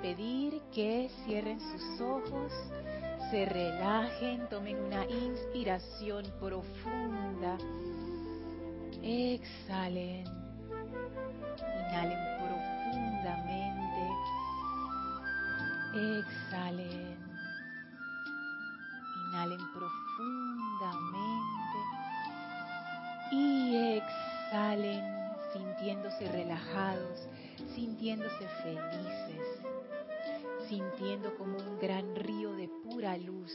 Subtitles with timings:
[0.00, 2.52] pedir que cierren sus ojos,
[3.30, 7.56] se relajen, tomen una inspiración profunda,
[9.02, 10.24] exhalen,
[11.90, 14.02] inhalen profundamente,
[15.94, 17.18] exhalen,
[19.28, 21.20] inhalen profundamente.
[23.32, 25.04] Y exhalen
[25.52, 27.28] sintiéndose relajados
[27.74, 29.60] sintiéndose felices,
[30.70, 33.50] sintiendo como un gran río de pura luz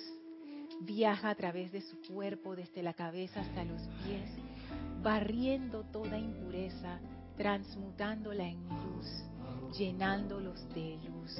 [0.81, 4.29] viaja a través de su cuerpo desde la cabeza hasta los pies,
[5.01, 6.99] barriendo toda impureza,
[7.37, 9.07] transmutándola en luz,
[9.77, 11.39] llenándolos de luz.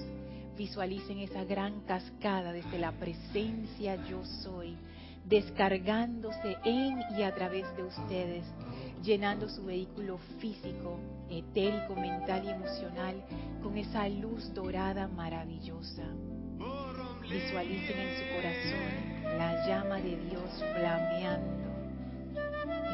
[0.56, 4.78] Visualicen esa gran cascada desde la presencia yo soy,
[5.26, 8.46] descargándose en y a través de ustedes,
[9.04, 10.98] llenando su vehículo físico,
[11.30, 13.16] etérico, mental y emocional
[13.62, 16.04] con esa luz dorada maravillosa.
[17.22, 21.66] Visualicen en su corazón la llama de Dios flameando,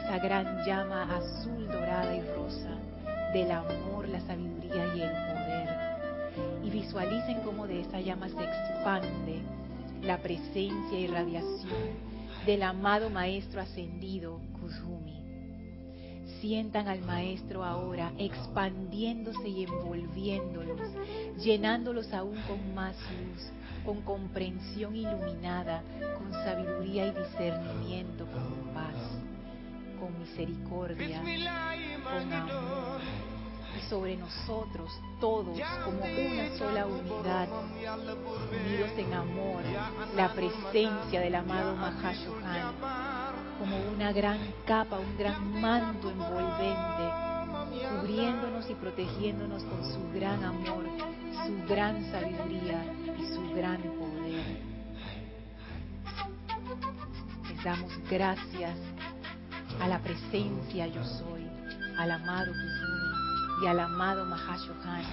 [0.03, 2.77] esa gran llama azul, dorada y rosa
[3.33, 5.69] del amor, la sabiduría y el poder.
[6.63, 9.41] Y visualicen cómo de esa llama se expande
[10.01, 12.11] la presencia y radiación
[12.45, 15.20] del amado Maestro ascendido Kuzumi
[16.41, 20.79] sientan al Maestro ahora expandiéndose y envolviéndolos,
[21.37, 23.51] llenándolos aún con más luz,
[23.85, 25.83] con comprensión iluminada,
[26.17, 28.95] con sabiduría y discernimiento, con paz,
[29.99, 31.21] con misericordia,
[32.03, 33.01] con amor.
[33.77, 37.47] Y sobre nosotros todos como una sola unidad,
[38.51, 39.61] unidos en amor,
[40.15, 43.20] la presencia del amado Mahashohan
[43.61, 47.03] como una gran capa, un gran manto envolvente,
[47.91, 50.85] cubriéndonos y protegiéndonos con su gran amor,
[51.45, 52.83] su gran sabiduría
[53.19, 54.57] y su gran poder.
[57.49, 58.75] Les damos gracias
[59.79, 61.47] a la presencia yo soy,
[61.99, 65.03] al amado Kuzumi y al amado Mahashohan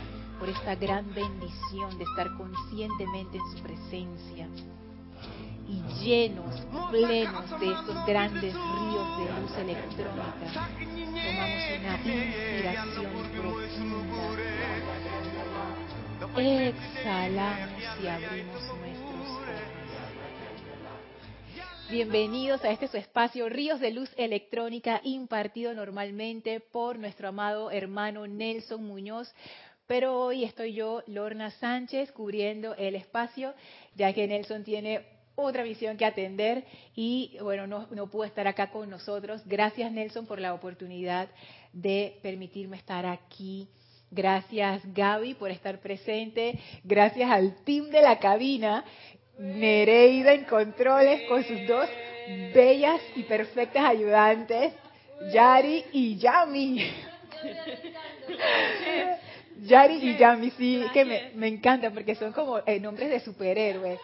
[0.41, 4.49] por esta gran bendición de estar conscientemente en su presencia
[5.69, 10.69] y llenos, plenos de estos grandes ríos de luz electrónica,
[11.13, 13.69] tomamos una inspiración profunda.
[16.39, 19.39] Exhalamos y abrimos nuestros ojos.
[21.91, 28.27] Bienvenidos a este su espacio Ríos de Luz Electrónica impartido normalmente por nuestro amado hermano
[28.27, 29.35] Nelson Muñoz.
[29.87, 33.55] Pero hoy estoy yo, Lorna Sánchez, cubriendo el espacio,
[33.95, 36.65] ya que Nelson tiene otra misión que atender
[36.97, 39.43] y bueno, no, no pudo estar acá con nosotros.
[39.47, 41.29] Gracias Nelson por la oportunidad
[41.73, 43.69] de permitirme estar aquí.
[44.11, 46.59] Gracias Gaby por estar presente.
[46.83, 48.85] Gracias al team de la cabina,
[49.39, 51.89] Nereida en controles con sus dos
[52.53, 54.73] bellas y perfectas ayudantes,
[55.33, 56.85] Yari y Yami.
[59.63, 64.01] Yari y Yami, sí, que me, me encanta porque son como eh, nombres de superhéroes.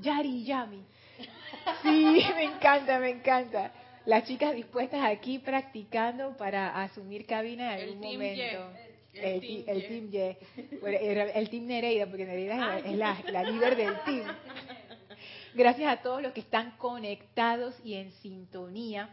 [0.00, 0.84] Yari Yami.
[1.82, 3.72] Sí, me encanta, me encanta.
[4.06, 8.72] Las chicas dispuestas aquí practicando para asumir cabina en algún momento.
[9.12, 11.34] El, team, el team Y.
[11.34, 14.24] el, team Nereida, porque Nereida es, la, la líder del team.
[15.54, 19.10] Gracias a todos los que están conectados y en sintonía.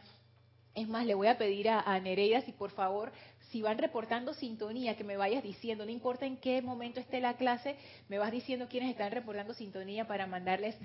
[0.74, 3.12] Es más, le voy a pedir a, a Nereida si por favor
[3.52, 7.38] si van reportando sintonía, que me vayas diciendo, no importa en qué momento esté la
[7.38, 7.76] clase,
[8.10, 10.76] me vas diciendo quiénes están reportando sintonía para mandarles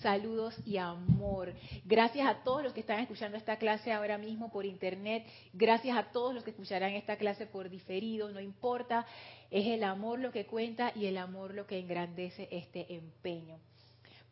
[0.00, 1.52] saludos y amor.
[1.84, 6.12] Gracias a todos los que están escuchando esta clase ahora mismo por internet, gracias a
[6.12, 9.06] todos los que escucharán esta clase por diferido, no importa,
[9.50, 13.58] es el amor lo que cuenta y el amor lo que engrandece este empeño.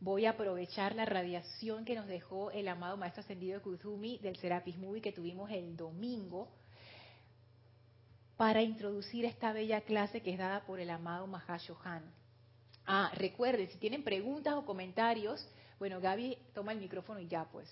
[0.02, 4.36] Voy a aprovechar la radiación que nos dejó el amado Maestro Ascendido de Kuzumi del
[4.36, 6.48] Serapis Movie que tuvimos el domingo
[8.40, 12.02] para introducir esta bella clase que es dada por el amado Mahashohan.
[12.86, 15.46] Ah, recuerden, si tienen preguntas o comentarios,
[15.78, 17.68] bueno, Gaby toma el micrófono y ya pues.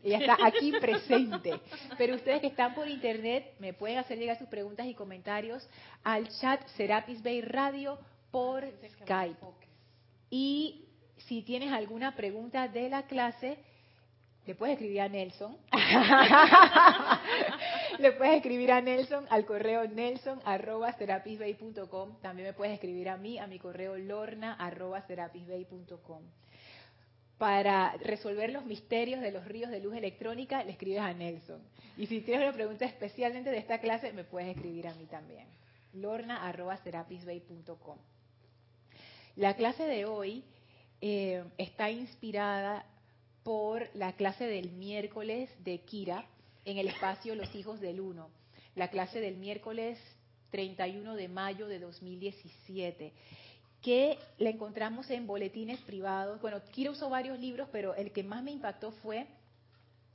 [0.00, 1.60] Ella está aquí presente.
[1.98, 5.68] Pero ustedes que están por internet me pueden hacer llegar sus preguntas y comentarios
[6.04, 7.98] al chat Serapis Bay Radio
[8.30, 8.64] por
[9.00, 9.44] Skype.
[10.30, 10.84] Y
[11.16, 13.58] si tienes alguna pregunta de la clase,
[14.44, 15.56] le puedes escribir a Nelson.
[17.98, 23.38] le puedes escribir a Nelson al correo nelson arroba También me puedes escribir a mí
[23.38, 25.04] a mi correo lorna arroba
[27.38, 31.62] Para resolver los misterios de los ríos de luz electrónica, le escribes a Nelson.
[31.96, 35.46] Y si tienes una pregunta especialmente de esta clase, me puedes escribir a mí también.
[35.92, 36.80] lorna arroba
[39.36, 40.42] La clase de hoy
[41.00, 42.86] eh, está inspirada
[43.42, 46.26] por la clase del miércoles de Kira
[46.64, 48.30] en el espacio Los Hijos del Uno.
[48.74, 49.98] La clase del miércoles
[50.50, 53.12] 31 de mayo de 2017
[53.82, 56.40] que la encontramos en boletines privados.
[56.40, 59.26] Bueno, Kira usó varios libros, pero el que más me impactó fue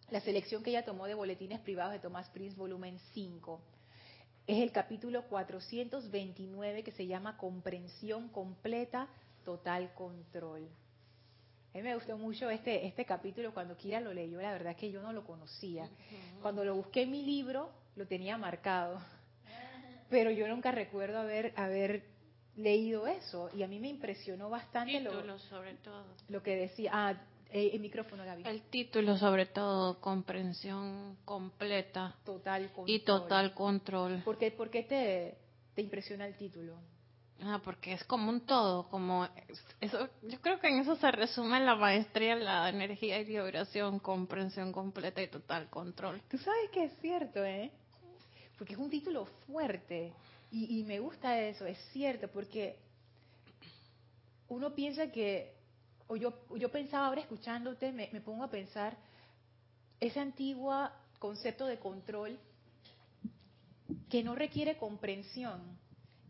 [0.09, 3.59] la selección que ella tomó de boletines privados de Thomas Prince, volumen 5.
[4.47, 9.09] Es el capítulo 429 que se llama Comprensión completa,
[9.44, 10.69] total control.
[11.77, 14.77] A mí me gustó mucho este, este capítulo cuando Kira lo leyó, la verdad es
[14.77, 15.88] que yo no lo conocía.
[16.41, 19.00] Cuando lo busqué en mi libro, lo tenía marcado,
[20.09, 22.01] pero yo nunca recuerdo haber, haber
[22.56, 26.03] leído eso y a mí me impresionó bastante lo, sobre todo.
[26.29, 26.89] lo que decía.
[26.91, 27.13] Ah,
[27.51, 28.41] eh, el micrófono, Gaby.
[28.47, 32.15] El título, sobre todo, comprensión completa.
[32.25, 32.89] Total control.
[32.89, 34.23] Y total control.
[34.25, 35.38] ¿Por qué, por qué te,
[35.75, 36.73] te impresiona el título?
[37.44, 39.28] Ah, porque es como un todo, como
[39.80, 44.72] eso, yo creo que en eso se resume la maestría, la energía y vibración, comprensión
[44.72, 46.22] completa y total control.
[46.30, 47.72] Tú sabes que es cierto, ¿eh?
[48.57, 50.13] Porque es un título fuerte
[50.51, 52.80] y, y me gusta eso, es cierto, porque
[54.50, 55.57] uno piensa que
[56.07, 58.98] o yo, yo pensaba ahora escuchándote, me, pongo a pensar
[60.00, 60.74] ese antiguo
[61.19, 62.40] concepto de control
[64.10, 65.62] que no requiere comprensión,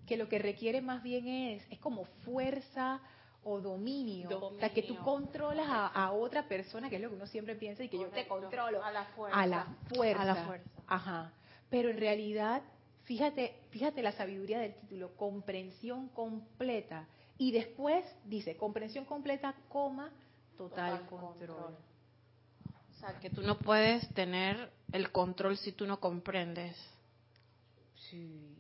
[0.08, 3.02] que lo que requiere más bien es, es como fuerza
[3.44, 7.28] o dominio, o sea, que tú controlas a, otra persona, que es lo que uno
[7.28, 9.40] siempre piensa, y que yo te controlo a la fuerza.
[9.40, 10.22] A la fuerza.
[10.22, 10.70] A la fuerza.
[10.88, 11.32] Ajá.
[11.70, 12.62] Pero en realidad,
[13.04, 17.08] fíjate, fíjate la sabiduría del título, comprensión completa
[17.38, 20.12] y después dice, comprensión completa, coma,
[20.58, 21.78] total, control.
[22.92, 26.76] O sea, que tú no puedes tener el control si tú no comprendes.
[28.10, 28.57] Sí.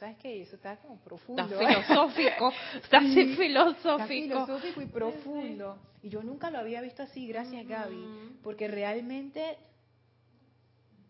[0.00, 1.42] Sabes que eso está como profundo.
[1.42, 2.52] Está filosófico.
[2.82, 3.90] está así filosófico.
[3.92, 5.78] Está filosófico y profundo.
[6.02, 8.38] Y yo nunca lo había visto así, gracias Gaby.
[8.42, 9.58] Porque realmente,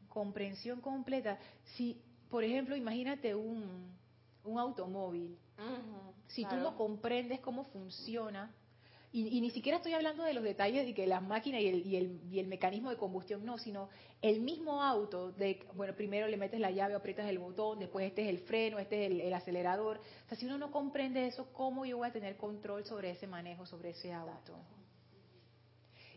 [0.09, 1.39] comprensión completa.
[1.77, 3.97] Si, por ejemplo, imagínate un,
[4.45, 5.39] un automóvil
[6.29, 8.51] si tú no comprendes cómo funciona,
[9.13, 11.97] y, ni siquiera estoy hablando de los detalles de que las máquinas y el, y,
[11.97, 13.89] el, y el, mecanismo de combustión, no, sino
[14.23, 18.23] el mismo auto, de, bueno, primero le metes la llave, aprietas el botón, después este
[18.23, 19.99] es el freno, este es el, acelerador.
[19.99, 23.27] O sea, si uno no comprende eso, ¿cómo yo voy a tener control sobre ese
[23.27, 24.57] manejo, sobre ese auto?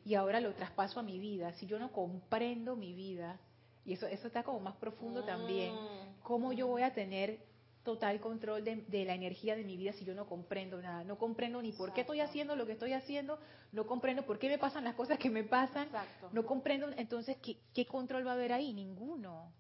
[0.06, 1.52] Y ahora lo traspaso a mi vida.
[1.54, 3.40] Si yo no comprendo mi vida,
[3.86, 6.22] y eso, eso está como más profundo también, mm.
[6.22, 7.40] ¿cómo yo voy a tener
[7.84, 11.04] total control de, la energía de mi vida si yo no comprendo nada.
[11.04, 13.40] No comprendo ni por qué estoy haciendo lo que estoy haciendo,
[13.72, 15.90] no comprendo por qué me pasan las cosas que me pasan,
[16.32, 19.52] no comprendo entonces ¿qué, qué control va a haber ahí, ninguno.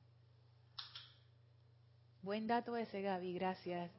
[2.22, 3.92] Buen dato ese, Gaby, gracias.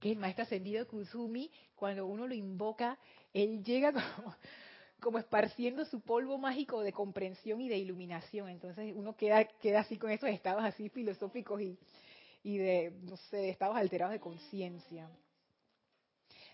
[0.00, 2.98] Que el maestro ascendido Kuzumi, cuando uno lo invoca,
[3.34, 4.34] él llega como,
[5.00, 8.48] como esparciendo su polvo mágico de comprensión y de iluminación.
[8.48, 11.78] Entonces uno queda, queda así con esos estados así filosóficos y,
[12.42, 15.08] y de, no sé, estados alterados de conciencia.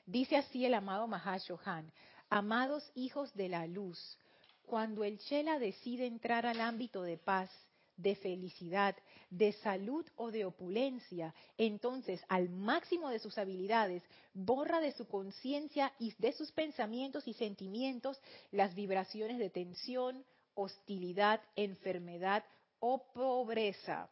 [0.07, 1.91] Dice así el amado Mahashohan,
[2.29, 4.19] amados hijos de la luz,
[4.67, 7.51] cuando el Chela decide entrar al ámbito de paz,
[7.97, 8.97] de felicidad,
[9.31, 15.93] de salud o de opulencia, entonces al máximo de sus habilidades borra de su conciencia
[15.99, 20.25] y de sus pensamientos y sentimientos las vibraciones de tensión,
[20.55, 22.45] hostilidad, enfermedad
[22.81, 24.09] o pobreza.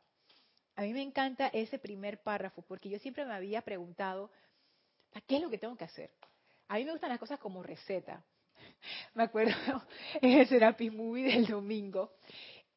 [0.77, 4.31] A mí me encanta ese primer párrafo porque yo siempre me había preguntado,
[5.27, 6.11] ¿qué es lo que tengo que hacer?
[6.69, 8.25] A mí me gustan las cosas como receta.
[9.15, 9.53] Me acuerdo
[10.23, 12.13] en el Serapis Movie del domingo,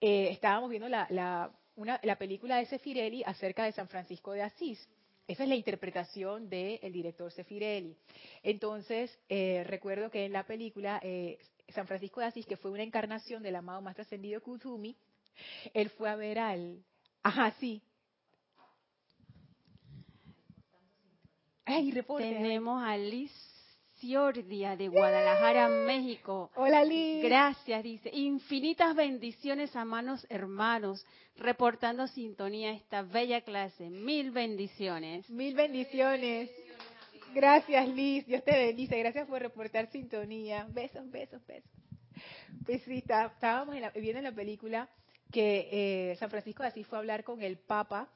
[0.01, 4.41] eh, estábamos viendo la, la, una, la película de Sefirelli acerca de San Francisco de
[4.41, 4.89] Asís.
[5.27, 7.97] Esa es la interpretación del director Sefirelli.
[8.43, 12.83] Entonces, eh, recuerdo que en la película eh, San Francisco de Asís, que fue una
[12.83, 14.95] encarnación del amado Maestro Ascendido Kuzumi,
[15.73, 16.83] él fue a ver al,
[17.25, 17.81] Ajá, sí.
[21.65, 23.31] Ay, Tenemos a Liz
[23.95, 26.51] Ciordia de Guadalajara, México.
[26.55, 27.23] Hola Liz.
[27.23, 28.11] Gracias, dice.
[28.13, 31.03] Infinitas bendiciones a manos hermanos,
[31.37, 33.89] reportando sintonía a esta bella clase.
[33.89, 35.27] Mil bendiciones.
[35.27, 36.51] Mil bendiciones.
[37.33, 38.99] Gracias Liz, Dios te bendice.
[38.99, 40.67] Gracias por reportar sintonía.
[40.69, 41.71] Besos, besos, besos.
[42.67, 44.87] Pues sí, estábamos viendo la película
[45.31, 48.09] que eh, San Francisco de fue a hablar con el Papa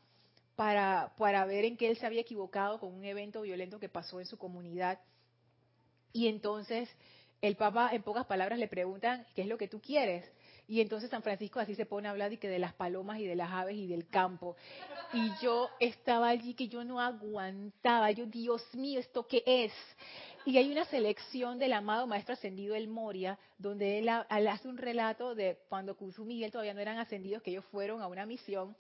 [0.56, 4.20] para, para ver en qué él se había equivocado con un evento violento que pasó
[4.20, 5.00] en su comunidad.
[6.12, 6.90] Y entonces
[7.42, 10.30] el Papa, en pocas palabras, le preguntan, ¿qué es lo que tú quieres?
[10.70, 13.26] Y entonces San Francisco así se pone a hablar y que de las palomas y
[13.26, 14.56] de las aves y del campo.
[15.14, 18.12] Y yo estaba allí que yo no aguantaba.
[18.12, 19.74] Yo, Dios mío, ¿esto qué es?
[20.46, 25.34] Y hay una selección del amado Maestro Ascendido El Moria, donde él, hace un relato
[25.34, 28.76] de cuando él todavía no eran ascendidos, que ellos fueron a una misión.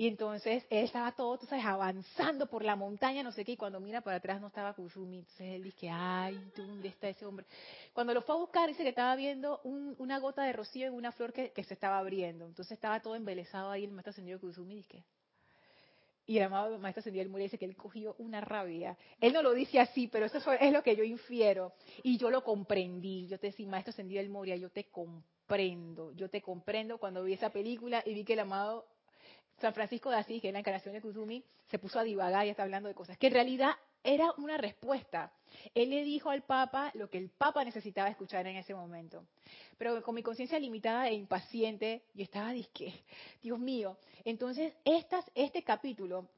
[0.00, 3.56] Y entonces él estaba todo, tú sabes, avanzando por la montaña, no sé qué, y
[3.58, 5.18] cuando mira para atrás no estaba Kusumi.
[5.18, 7.44] Entonces él dice, ay, ¿dónde está ese hombre?
[7.92, 11.12] Cuando lo fue a buscar, dice que estaba viendo una gota de rocío en una
[11.12, 12.46] flor que, se estaba abriendo.
[12.46, 15.04] Entonces estaba todo embelesado ahí el maestro ascendido Kusumi, dice,
[16.24, 18.96] y el amado maestro ascendido el dice que él cogió una rabia.
[19.20, 21.74] Él no lo dice así, pero eso es lo que yo infiero.
[22.02, 23.26] Y yo lo comprendí.
[23.28, 26.12] Yo te decía, maestro ascendido el Moria, yo te comprendo.
[26.12, 28.86] Yo te comprendo cuando vi esa película y vi que el amado
[29.60, 32.50] San Francisco de Asís, que es la encarnación de Kuzumi, se puso a divagar y
[32.50, 35.32] está hablando de cosas que en realidad era una respuesta.
[35.74, 39.26] Él le dijo al Papa lo que el Papa necesitaba escuchar en ese momento.
[39.76, 43.04] Pero con mi conciencia limitada e impaciente, yo estaba disque,
[43.42, 43.98] Dios mío.
[44.24, 46.28] Entonces, este capítulo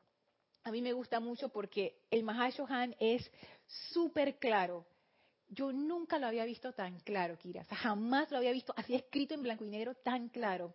[0.65, 3.31] a mí me gusta mucho porque el Mahashohan es
[3.67, 4.87] súper claro.
[5.49, 7.65] Yo nunca lo había visto tan claro, Kira.
[7.65, 10.75] jamás lo había visto así escrito en blanco y negro tan claro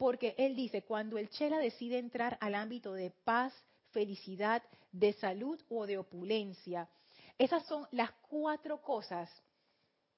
[0.00, 3.52] porque él dice, cuando el Chela decide entrar al ámbito de paz,
[3.90, 6.88] felicidad, de salud o de opulencia,
[7.36, 9.30] esas son las cuatro cosas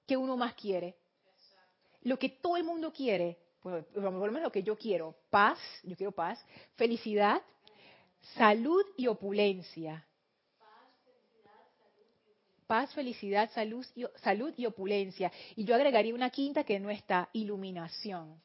[0.07, 0.95] que uno más quiere.
[2.03, 5.97] Lo que todo el mundo quiere, por lo menos lo que yo quiero, paz, yo
[5.97, 6.39] quiero paz,
[6.77, 7.43] felicidad,
[8.37, 10.07] salud y opulencia.
[12.69, 15.33] Paz, felicidad, salud y, salud y opulencia.
[15.57, 18.41] Y yo agregaría una quinta que no está, iluminación.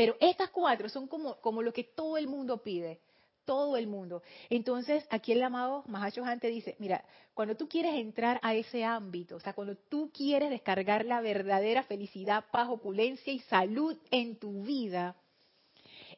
[0.00, 3.02] Pero estas cuatro son como, como lo que todo el mundo pide,
[3.44, 4.22] todo el mundo.
[4.48, 7.04] Entonces, aquí el amado Mahacho te dice, mira,
[7.34, 11.82] cuando tú quieres entrar a ese ámbito, o sea, cuando tú quieres descargar la verdadera
[11.82, 15.16] felicidad, paz, opulencia y salud en tu vida,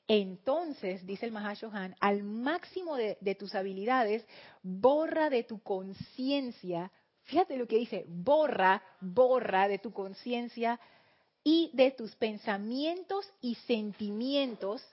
[0.06, 4.24] entonces, dice el Mahashohan, al máximo de, de, tus habilidades,
[4.62, 6.92] borra de tu conciencia,
[7.24, 10.78] fíjate lo que dice, borra, borra de tu conciencia
[11.44, 14.84] y de tus pensamientos y sentimientos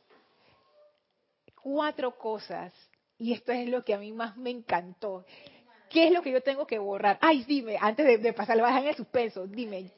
[1.62, 2.74] cuatro cosas.
[3.18, 5.25] Y esto es lo que a mí más me encantó.
[5.89, 7.18] ¿Qué es lo que yo tengo que borrar?
[7.22, 9.91] Ay, dime, antes de, de pasar, lo bajan en el suspenso, dime.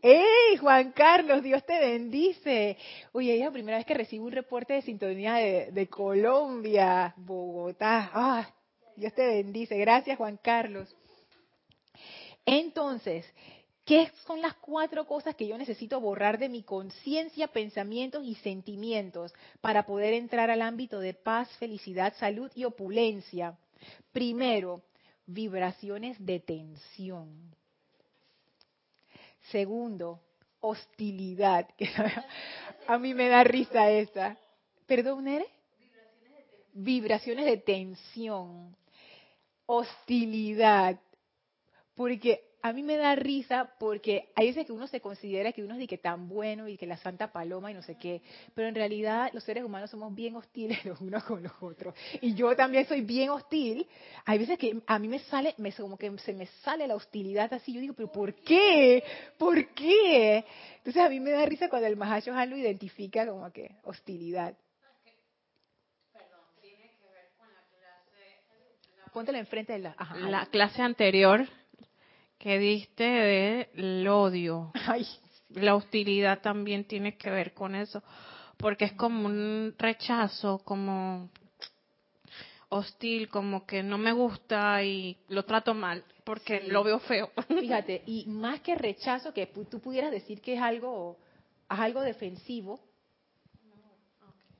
[0.00, 1.42] ¡Ey, Juan Carlos!
[1.42, 2.76] Dios te bendice.
[3.12, 8.10] Oye, es la primera vez que recibo un reporte de sintonía de, de Colombia, Bogotá.
[8.14, 8.48] ¡Ah!
[8.98, 9.78] Dios te bendice.
[9.78, 10.92] Gracias, Juan Carlos.
[12.44, 13.24] Entonces,
[13.84, 19.32] ¿qué son las cuatro cosas que yo necesito borrar de mi conciencia, pensamientos y sentimientos
[19.60, 23.56] para poder entrar al ámbito de paz, felicidad, salud y opulencia?
[24.10, 24.82] Primero,
[25.26, 27.54] vibraciones de tensión.
[29.52, 30.20] Segundo,
[30.58, 31.68] hostilidad.
[32.88, 34.36] A mí me da risa esa.
[34.86, 35.46] ¿Perdón, Nere?
[36.72, 38.76] Vibraciones de tensión
[39.68, 40.98] hostilidad.
[41.94, 45.74] Porque a mí me da risa porque hay veces que uno se considera que uno
[45.74, 48.22] es de que tan bueno y que la santa paloma y no sé qué,
[48.54, 51.94] pero en realidad los seres humanos somos bien hostiles los unos con los otros.
[52.20, 53.86] Y yo también soy bien hostil.
[54.24, 57.52] Hay veces que a mí me sale, me, como que se me sale la hostilidad
[57.52, 57.72] así.
[57.72, 59.04] Yo digo, pero ¿por qué?
[59.36, 60.44] ¿Por qué?
[60.78, 64.54] Entonces a mí me da risa cuando el Mahacho lo identifica como que hostilidad.
[69.08, 69.96] Póntela enfrente de la...
[70.28, 71.46] la clase anterior
[72.38, 74.72] que diste del odio.
[75.50, 78.02] La hostilidad también tiene que ver con eso,
[78.58, 81.30] porque es como un rechazo, como
[82.68, 87.30] hostil, como que no me gusta y lo trato mal, porque lo veo feo.
[87.48, 91.16] Fíjate, y más que rechazo, que tú pudieras decir que es algo,
[91.70, 92.78] es algo defensivo,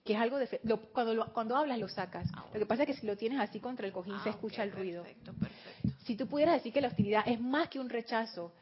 [0.09, 0.49] que es algo de
[0.95, 2.27] cuando cuando hablas lo sacas.
[2.33, 4.33] Ah, lo que pasa es que si lo tienes así contra el cojín se ah,
[4.33, 5.03] escucha el ruido.
[5.03, 5.91] Perfecto, perfecto.
[6.07, 8.55] Si tú pudieras decir que la hostilidad es más que un rechazo,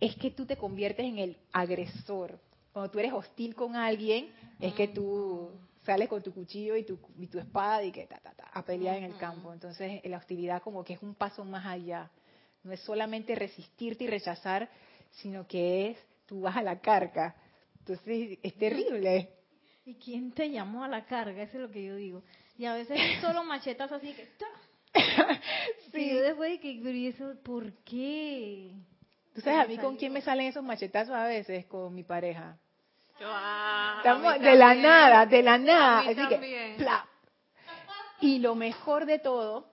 [0.00, 2.38] es que tú te conviertes en el agresor.
[2.72, 5.50] Cuando tú eres hostil con alguien, es que tú
[5.84, 8.64] sales con tu cuchillo y tu, y tu espada y que ta, ta, ta, a
[8.64, 9.52] pelear en el campo.
[9.52, 12.10] Entonces la hostilidad como que es un paso más allá.
[12.64, 14.70] No es solamente resistirte y rechazar,
[15.10, 17.36] sino que es tú vas a la carga.
[17.80, 19.41] Entonces es terrible.
[19.84, 21.42] ¿Y quién te llamó a la carga?
[21.42, 22.22] Eso es lo que yo digo.
[22.56, 24.28] Y a veces solo machetas así que...
[25.92, 26.00] sí.
[26.00, 28.72] Y yo después que, ¿y eso por qué?
[29.34, 31.64] ¿Tú sabes a mí con quién me salen esos machetazos a veces?
[31.66, 32.58] Con mi pareja.
[33.24, 36.00] Ah, Estamos de la nada, de la nada.
[36.00, 36.76] Así que,
[38.20, 39.71] Y lo mejor de todo,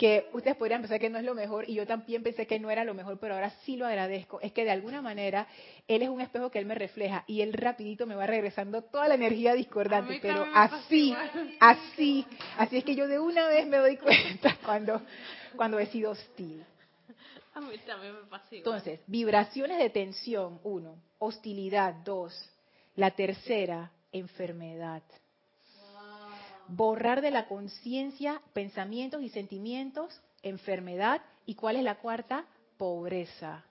[0.00, 2.70] que ustedes podrían pensar que no es lo mejor y yo también pensé que no
[2.70, 5.46] era lo mejor, pero ahora sí lo agradezco, es que de alguna manera
[5.86, 9.08] él es un espejo que él me refleja y él rapidito me va regresando toda
[9.08, 11.14] la energía discordante, pero así,
[11.60, 12.26] así,
[12.56, 15.02] así es que yo de una vez me doy cuenta cuando,
[15.54, 16.64] cuando he sido hostil.
[17.52, 22.32] A mí también me pasa Entonces, vibraciones de tensión, uno, hostilidad, dos,
[22.96, 25.02] la tercera, enfermedad
[26.70, 31.20] borrar de la conciencia pensamientos y sentimientos, enfermedad.
[31.46, 32.46] ¿Y cuál es la cuarta?
[32.76, 33.64] Pobreza.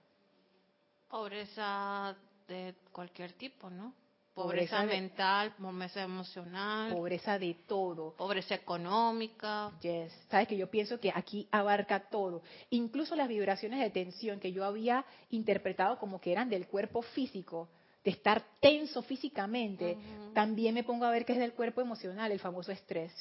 [1.10, 2.16] Pobreza
[2.48, 3.94] de cualquier tipo, ¿no?
[4.34, 6.94] Pobreza, mental, pobreza emocional.
[6.94, 8.14] Pobreza de todo.
[8.16, 9.72] Pobreza económica.
[9.82, 10.14] Yes.
[10.30, 12.42] Sabes que yo pienso que aquí abarca todo.
[12.70, 17.68] Incluso las vibraciones de tensión que yo había interpretado como que eran del cuerpo físico
[18.10, 19.96] de estar tenso físicamente,
[20.34, 23.14] también me pongo a ver que es del cuerpo emocional, el famoso estrés.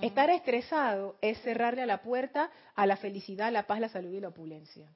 [0.00, 4.20] Estar estresado es cerrarle a la puerta a la felicidad, la paz, la salud y
[4.20, 4.88] la opulencia.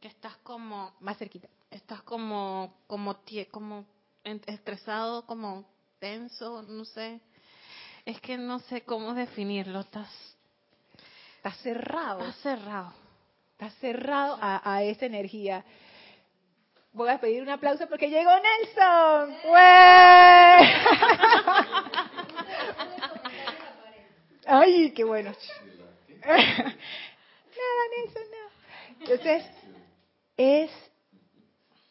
[0.00, 1.48] Que estás como más cerquita.
[1.68, 3.18] Estás como como
[3.50, 3.84] como
[4.22, 5.64] estresado, como
[5.98, 7.20] tenso, no sé.
[8.06, 9.80] Es que no sé cómo definirlo.
[9.80, 10.08] Estás
[11.38, 12.20] estás cerrado.
[12.20, 12.92] Estás cerrado.
[13.52, 15.64] Estás cerrado a, a esa energía.
[16.94, 19.34] Voy a pedir un aplauso porque llegó Nelson.
[24.46, 25.32] Ay, qué bueno.
[26.26, 26.44] nada,
[27.96, 28.50] Nelson, nada.
[29.00, 29.44] Entonces,
[30.36, 30.70] es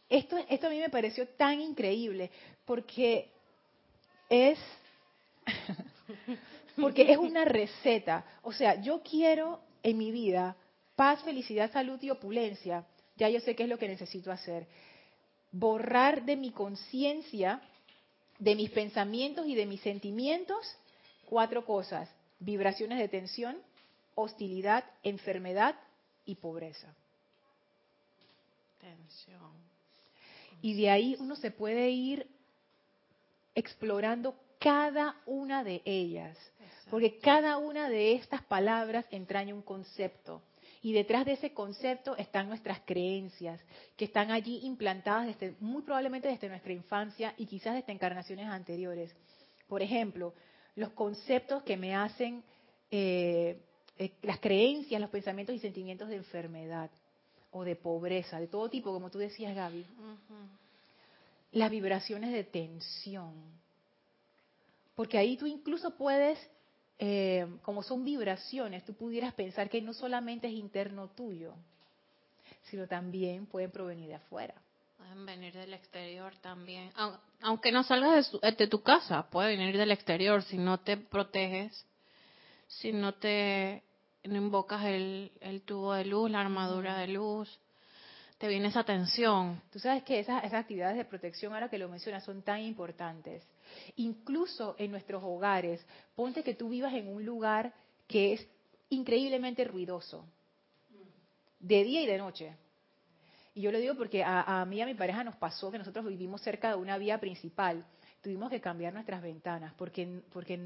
[0.07, 2.29] esto, esto a mí me pareció tan increíble
[2.65, 3.31] porque
[4.29, 4.59] es
[6.79, 8.23] porque es una receta.
[8.43, 10.55] O sea, yo quiero en mi vida
[10.95, 12.85] paz, felicidad, salud y opulencia.
[13.15, 14.67] Ya yo sé qué es lo que necesito hacer
[15.51, 17.61] borrar de mi conciencia,
[18.39, 20.77] de mis pensamientos y de mis sentimientos
[21.31, 23.57] cuatro cosas, vibraciones de tensión,
[24.15, 25.75] hostilidad, enfermedad
[26.25, 26.93] y pobreza.
[28.81, 29.53] Tensión.
[30.61, 32.27] Y de ahí uno se puede ir
[33.55, 36.37] explorando cada una de ellas,
[36.89, 40.41] porque cada una de estas palabras entraña un concepto.
[40.83, 43.61] Y detrás de ese concepto están nuestras creencias,
[43.95, 49.15] que están allí implantadas desde, muy probablemente desde nuestra infancia y quizás desde encarnaciones anteriores.
[49.67, 50.33] Por ejemplo,
[50.75, 52.43] los conceptos que me hacen
[52.89, 53.61] eh,
[53.97, 56.89] eh, las creencias, los pensamientos y sentimientos de enfermedad
[57.51, 59.85] o de pobreza, de todo tipo, como tú decías, Gaby.
[61.51, 63.33] Las vibraciones de tensión.
[64.95, 66.39] Porque ahí tú incluso puedes
[67.03, 71.55] eh, como son vibraciones, tú pudieras pensar que no solamente es interno tuyo,
[72.69, 74.53] sino también pueden provenir de afuera.
[74.99, 76.91] Pueden venir del exterior también.
[77.41, 81.87] Aunque no salgas de, tu casa, puede venir del exterior si no te proteges,
[82.67, 83.81] si no te
[84.23, 87.59] no invocas el, el tubo de luz, la armadura de luz,
[88.41, 89.61] te viene esa tensión.
[89.69, 93.47] Tú sabes que esas, actividades de protección, ahora que lo mencionas, son tan importantes.
[93.97, 97.71] Incluso en nuestros hogares, ponte que tú vivas en un lugar
[98.07, 98.47] que es
[98.89, 100.25] increíblemente ruidoso,
[101.59, 102.55] de día y de noche.
[103.53, 106.03] Y yo lo digo porque a, mí y a mi pareja nos pasó que nosotros
[106.07, 107.85] vivimos cerca de una vía principal.
[108.23, 110.59] Tuvimos que cambiar nuestras ventanas porque, porque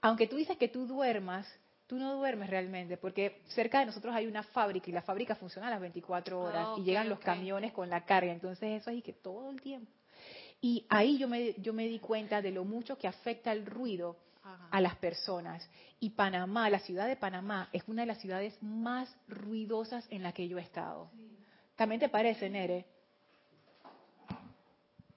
[0.00, 1.46] aunque tú dices que tú duermas,
[1.90, 5.66] tú no duermes realmente, porque cerca de nosotros hay una fábrica y la fábrica funciona
[5.66, 9.02] a las 24 horas ah, y llegan los camiones con la carga, entonces eso es
[9.02, 9.90] que todo el tiempo.
[10.60, 14.16] Y ahí yo me, yo me di cuenta de lo mucho que afecta el ruido
[14.70, 15.68] a las personas.
[15.98, 20.30] Y Panamá, la ciudad de Panamá, es una de las ciudades más ruidosas en la
[20.30, 21.10] que yo he estado.
[21.74, 22.86] ¿También te parece, Nere?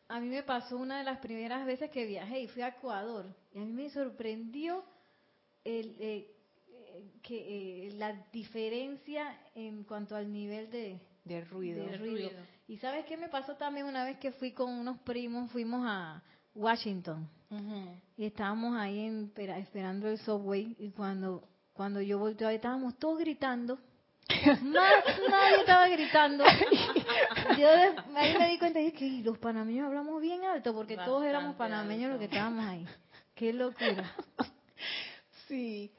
[0.07, 3.27] A mí me pasó una de las primeras veces que viajé y fui a Ecuador.
[3.53, 4.83] Y a mí me sorprendió
[5.63, 6.33] el, eh,
[7.21, 11.86] que, eh, la diferencia en cuanto al nivel de, de ruido.
[12.67, 16.21] Y sabes qué me pasó también una vez que fui con unos primos, fuimos a
[16.56, 17.27] Washington
[18.17, 23.77] y estábamos ahí en, esperando el subway y cuando cuando yo volteé estábamos todos gritando.
[24.63, 26.45] nadie estaba gritando.
[27.58, 27.67] yo
[28.15, 32.12] ahí me di cuenta y que los panameños hablamos bien alto porque todos éramos panameños
[32.12, 32.86] los que estábamos ahí.
[33.36, 34.12] Qué locura.
[35.47, 35.91] Sí.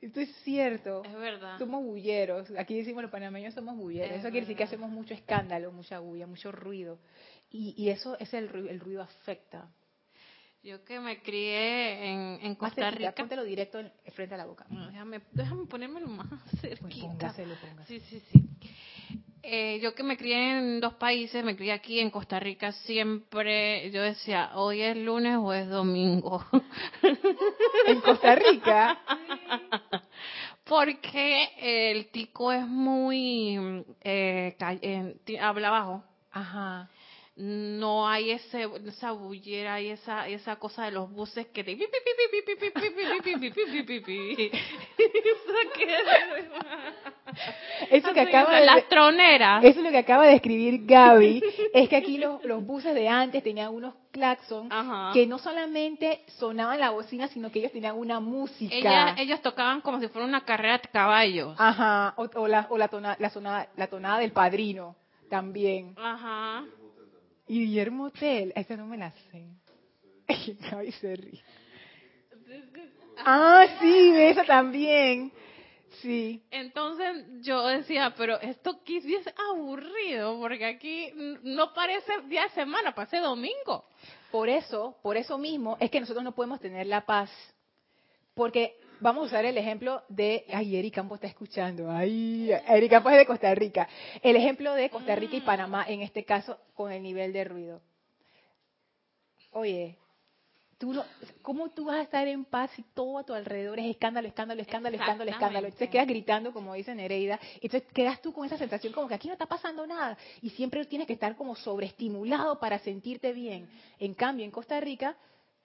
[0.00, 1.02] Esto es cierto.
[1.04, 1.58] Es verdad.
[1.58, 2.50] Somos bulleros.
[2.58, 4.18] Aquí decimos los panameños somos bulleros.
[4.18, 6.98] eso quiere decir que hacemos mucho escándalo, mucha bulla, mucho ruido.
[7.50, 9.70] Y, y eso es el, el ruido afecta.
[10.62, 13.12] Yo que me crié en, en Costa Rica.
[13.12, 13.78] Póntelo directo
[14.12, 14.66] frente a la boca.
[14.68, 17.06] déjame, déjame ponérmelo más pues cerquita.
[17.06, 18.00] póngaselo, póngaselo.
[18.00, 18.48] Sí, sí, sí.
[19.48, 23.88] Eh, yo que me crié en dos países, me crié aquí en Costa Rica, siempre
[23.92, 26.44] yo decía, hoy es lunes o es domingo.
[27.86, 28.98] ¿En Costa Rica?
[30.64, 33.84] Porque el tico es muy...
[34.02, 34.56] Eh,
[35.40, 36.04] habla bajo.
[36.32, 36.90] Ajá
[37.36, 41.76] no hay ese esa bullera y esa esa cosa de los buses que te
[47.90, 51.42] eso que acaba de las troneras eso es lo que acaba de escribir Gaby
[51.74, 54.72] es que aquí los, los buses de antes tenían unos claxons
[55.12, 60.00] que no solamente sonaban la bocina sino que ellos tenían una música ellos tocaban como
[60.00, 64.32] si fuera una carrera de caballos ajá o, la o la, la, la tonada del
[64.32, 64.96] padrino
[65.28, 66.64] también ajá
[67.46, 69.46] y Guillermo Tell, esa no me la sé.
[70.76, 71.42] Ay, se ríe.
[73.18, 75.32] Ah, sí, esa también.
[76.02, 76.42] Sí.
[76.50, 82.94] Entonces yo decía, pero esto quizás es aburrido, porque aquí no parece día de semana,
[82.94, 83.86] parece domingo.
[84.30, 87.30] Por eso, por eso mismo, es que nosotros no podemos tener la paz.
[88.34, 93.12] Porque vamos a usar el ejemplo de, ay, Eric Campos está escuchando, ay, Eric Campos
[93.12, 93.88] es de Costa Rica.
[94.22, 95.44] El ejemplo de Costa Rica y mm.
[95.44, 97.82] Panamá, en este caso, con el nivel de ruido.
[99.52, 99.96] Oye,
[100.78, 101.04] tú no,
[101.42, 104.60] ¿cómo tú vas a estar en paz si todo a tu alrededor es escándalo, escándalo,
[104.60, 105.66] escándalo, escándalo, escándalo?
[105.66, 109.14] Entonces quedas gritando, como dice Nereida, y entonces quedas tú con esa sensación como que
[109.14, 113.68] aquí no está pasando nada, y siempre tienes que estar como sobreestimulado para sentirte bien.
[113.98, 115.16] En cambio, en Costa Rica,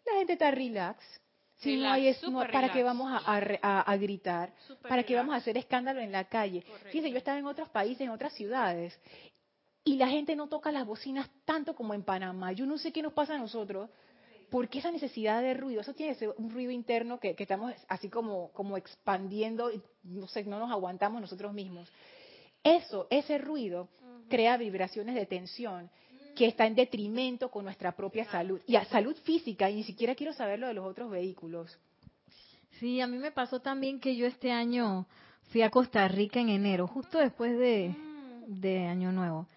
[0.05, 1.03] la gente está relax,
[1.61, 4.51] si no hay eso, ¿para qué vamos a, gritar?
[4.81, 6.63] ¿Para qué vamos a hacer escándalo en la calle?
[6.85, 8.99] Fíjense, yo estaba en otros países, en otras ciudades,
[9.83, 12.51] y la gente no toca las bocinas tanto como en Panamá.
[12.51, 13.89] Yo no sé qué nos pasa a nosotros.
[14.49, 15.81] ¿Por qué esa necesidad de ruido?
[15.81, 20.27] Eso tiene que ser un ruido interno que, estamos así como, como expandiendo, y no
[20.27, 21.91] sé, no nos aguantamos nosotros mismos.
[22.63, 23.87] Eso, ese ruido,
[24.29, 25.89] crea vibraciones de tensión
[26.35, 28.61] que está en detrimento con nuestra propia salud.
[28.67, 31.77] Y a salud física, y ni siquiera quiero saber lo de los otros vehículos.
[32.79, 35.05] Sí, a mí me pasó también que yo este año
[35.51, 37.95] fui a Costa Rica en enero, justo después de,
[38.47, 39.47] de Año Nuevo.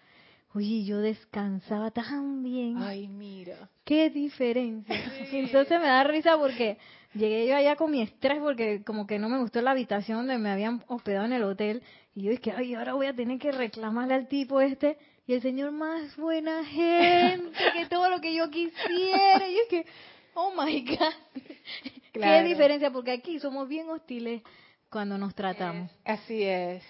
[0.53, 2.77] Oye, yo descansaba tan bien.
[2.77, 3.69] Ay, mira.
[3.83, 4.95] Qué diferencia.
[5.33, 6.77] Entonces me da risa porque
[7.13, 10.37] llegué yo allá con mi estrés porque como que no me gustó la habitación donde
[10.37, 11.83] me habían hospedado en el hotel.
[12.15, 15.41] Y yo dije, ay, ahora voy a tener que reclamarle al tipo este y el
[15.41, 19.47] Señor más buena gente, que todo lo que yo quisiera.
[19.47, 19.85] Y es que,
[20.35, 21.43] oh my God.
[22.13, 24.41] Qué diferencia, porque aquí somos bien hostiles
[24.89, 25.91] cuando nos tratamos.
[26.05, 26.83] así es,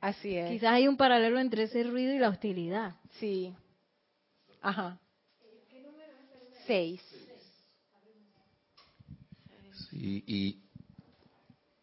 [0.00, 0.50] así es.
[0.50, 2.94] Quizás hay un paralelo entre ese ruido y la hostilidad.
[3.18, 3.52] Sí.
[4.62, 4.98] Ajá.
[6.66, 7.02] Seis.
[9.90, 10.62] Sí, y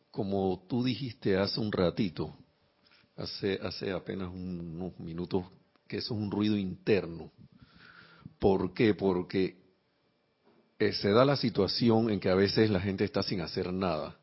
[0.10, 2.34] como tú dijiste hace un ratito,
[3.18, 5.46] hace, hace apenas unos minutos
[5.88, 7.32] que eso es un ruido interno.
[8.40, 8.94] ¿Por qué?
[8.94, 9.58] Porque
[10.80, 14.18] eh, se da la situación en que a veces la gente está sin hacer nada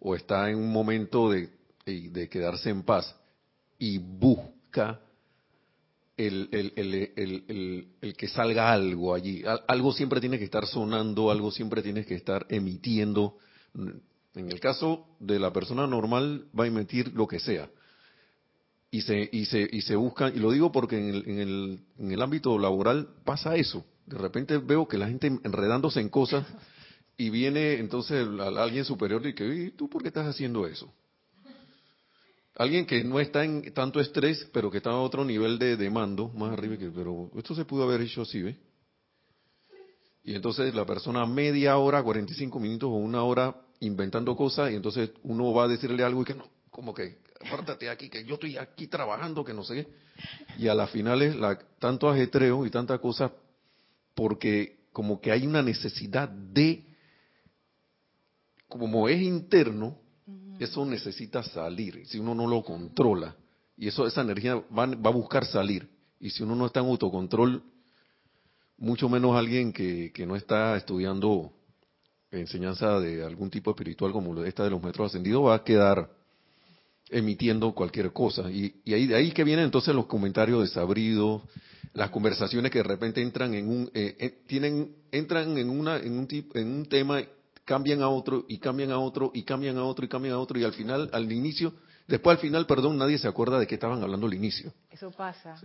[0.00, 1.50] o está en un momento de,
[2.28, 3.14] quedarse en paz
[3.78, 5.00] y busca
[6.16, 9.42] el, el, el, que salga algo allí.
[9.68, 13.38] Algo siempre tiene que estar sonando, algo siempre tiene que estar emitiendo.
[13.74, 17.68] En el caso de la persona normal va a emitir lo que sea
[18.94, 21.80] y se, y se, y se buscan, y lo digo porque en el, en, el,
[21.98, 23.84] en el ámbito laboral pasa eso.
[24.06, 26.46] De repente veo que la gente enredándose en cosas
[27.16, 30.94] y viene entonces alguien superior y que, ¿y tú por qué estás haciendo eso?
[32.54, 35.90] Alguien que no está en tanto estrés, pero que está a otro nivel de, de
[35.90, 38.56] mando, más arriba, que, pero esto se pudo haber hecho así, ¿ves?
[40.22, 45.10] Y entonces la persona media hora, 45 minutos o una hora inventando cosas, y entonces
[45.24, 48.56] uno va a decirle algo y que no, como que apártate aquí, que yo estoy
[48.56, 49.86] aquí trabajando, que no sé
[50.58, 53.32] Y a la final es la, tanto ajetreo y tanta cosa
[54.14, 56.84] porque como que hay una necesidad de,
[58.68, 59.98] como es interno,
[60.58, 63.34] eso necesita salir, si uno no lo controla.
[63.76, 65.88] Y eso, esa energía va, va a buscar salir.
[66.20, 67.62] Y si uno no está en autocontrol,
[68.78, 71.52] mucho menos alguien que, que no está estudiando
[72.30, 76.10] enseñanza de algún tipo espiritual como esta de los metros ascendidos, va a quedar
[77.10, 78.50] emitiendo cualquier cosa.
[78.50, 81.42] Y, ahí, de ahí que vienen entonces los comentarios desabridos,
[81.92, 86.18] las conversaciones que de repente entran en un, eh, eh, tienen, entran en una, en
[86.18, 87.22] un tipo, en un tema,
[87.64, 90.58] cambian a otro y cambian a otro y cambian a otro y cambian a otro
[90.58, 91.74] y al final, al inicio,
[92.08, 94.72] después al final, perdón, nadie se acuerda de qué estaban hablando al inicio.
[94.90, 95.56] Eso pasa.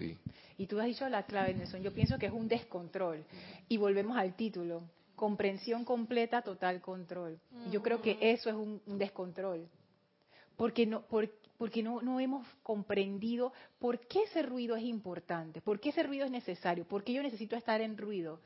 [0.57, 1.81] Y tú has dicho la clave, Nelson.
[1.81, 3.23] Yo pienso que es un descontrol.
[3.69, 4.83] Y volvemos al título.
[5.15, 7.39] Comprensión completa, total control.
[7.71, 9.67] Yo creo que eso es un descontrol
[10.59, 11.05] porque no,
[11.57, 16.25] porque no, no hemos comprendido por qué ese ruido es importante, por qué ese ruido
[16.25, 18.41] es necesario, por qué yo necesito estar en ruido.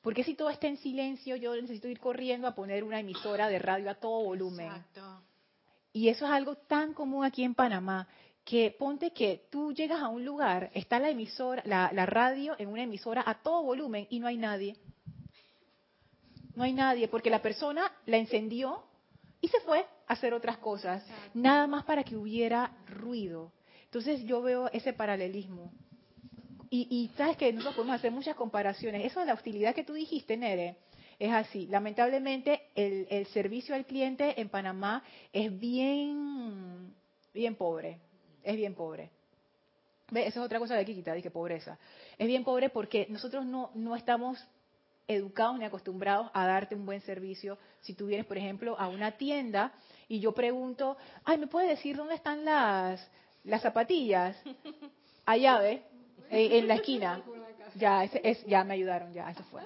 [0.00, 3.58] Porque si todo está en silencio, yo necesito ir corriendo a poner una emisora de
[3.58, 4.68] radio a todo volumen.
[4.68, 5.22] Exacto.
[5.92, 8.08] Y eso es algo tan común aquí en Panamá,
[8.42, 12.70] que ponte que tú llegas a un lugar, está la emisora, la, la radio en
[12.70, 14.78] una emisora a todo volumen y no hay nadie.
[16.54, 18.82] No hay nadie, porque la persona la encendió
[19.42, 23.52] y se fue hacer otras cosas, nada más para que hubiera ruido.
[23.84, 25.72] Entonces yo veo ese paralelismo.
[26.68, 29.04] Y, y sabes que nosotros podemos hacer muchas comparaciones.
[29.04, 30.76] Eso de la hostilidad que tú dijiste, Nere,
[31.18, 31.66] es así.
[31.66, 36.92] Lamentablemente, el, el servicio al cliente en Panamá es bien,
[37.32, 37.98] bien pobre.
[38.42, 39.10] Es bien pobre.
[40.10, 40.26] ¿Ve?
[40.26, 41.78] Esa es otra cosa de quita, dije pobreza.
[42.18, 44.44] Es bien pobre porque nosotros no, no estamos
[45.06, 47.58] educados ni acostumbrados a darte un buen servicio.
[47.80, 49.72] Si tú vienes, por ejemplo, a una tienda
[50.10, 53.08] y yo pregunto, ay, ¿me puede decir dónde están las,
[53.44, 54.36] las zapatillas?
[55.24, 55.84] Allá, ¿ve?
[56.28, 57.22] En, la esquina.
[57.76, 59.62] Ya, es, ya me ayudaron, ya, eso fue.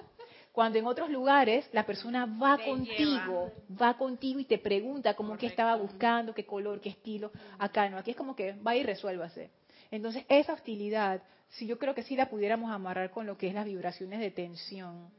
[0.51, 5.47] Cuando en otros lugares la persona va contigo, va contigo y te pregunta cómo que
[5.47, 7.31] estaba buscando, qué color, qué estilo.
[7.57, 9.49] Acá no, aquí es como que va y resuélvase.
[9.89, 13.55] Entonces, esa hostilidad, si yo creo que sí la pudiéramos amarrar con lo que es
[13.55, 15.09] las vibraciones de tensión.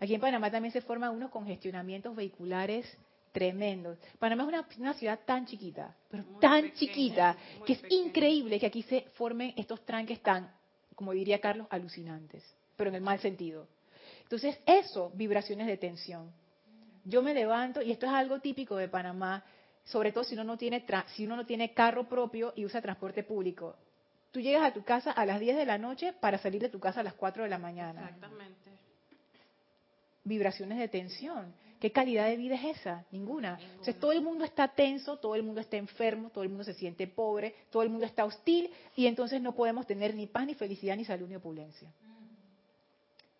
[0.00, 2.92] Aquí en Panamá también se forman unos congestionamientos vehiculares
[3.32, 3.98] tremendos.
[4.18, 8.82] Panamá es una, una ciudad tan chiquita, pero tan chiquita, que es increíble que aquí
[8.82, 10.52] se formen estos tranques tan,
[10.94, 12.44] como diría Carlos, alucinantes,
[12.76, 13.68] pero en el mal sentido.
[14.22, 16.32] Entonces, eso, vibraciones de tensión.
[17.04, 19.44] Yo me levanto, y esto es algo típico de Panamá,
[19.84, 23.22] sobre todo si uno no tiene, si uno no tiene carro propio y usa transporte
[23.24, 23.76] público.
[24.30, 26.78] Tú llegas a tu casa a las 10 de la noche para salir de tu
[26.78, 28.04] casa a las 4 de la mañana.
[28.04, 28.70] Exactamente.
[30.22, 31.52] Vibraciones de tensión.
[31.80, 33.06] ¿Qué calidad de vida es esa?
[33.10, 33.58] Ninguna.
[33.58, 36.74] Entonces todo el mundo está tenso, todo el mundo está enfermo, todo el mundo se
[36.74, 40.54] siente pobre, todo el mundo está hostil y entonces no podemos tener ni paz, ni
[40.54, 41.90] felicidad, ni salud, ni opulencia.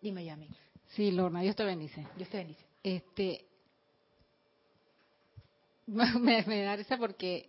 [0.01, 0.49] Dime, Yami.
[0.87, 2.05] Sí, Lorna, Dios te bendice.
[2.17, 2.65] Dios te bendice.
[2.81, 3.45] Este,
[5.85, 7.47] me, me da risa porque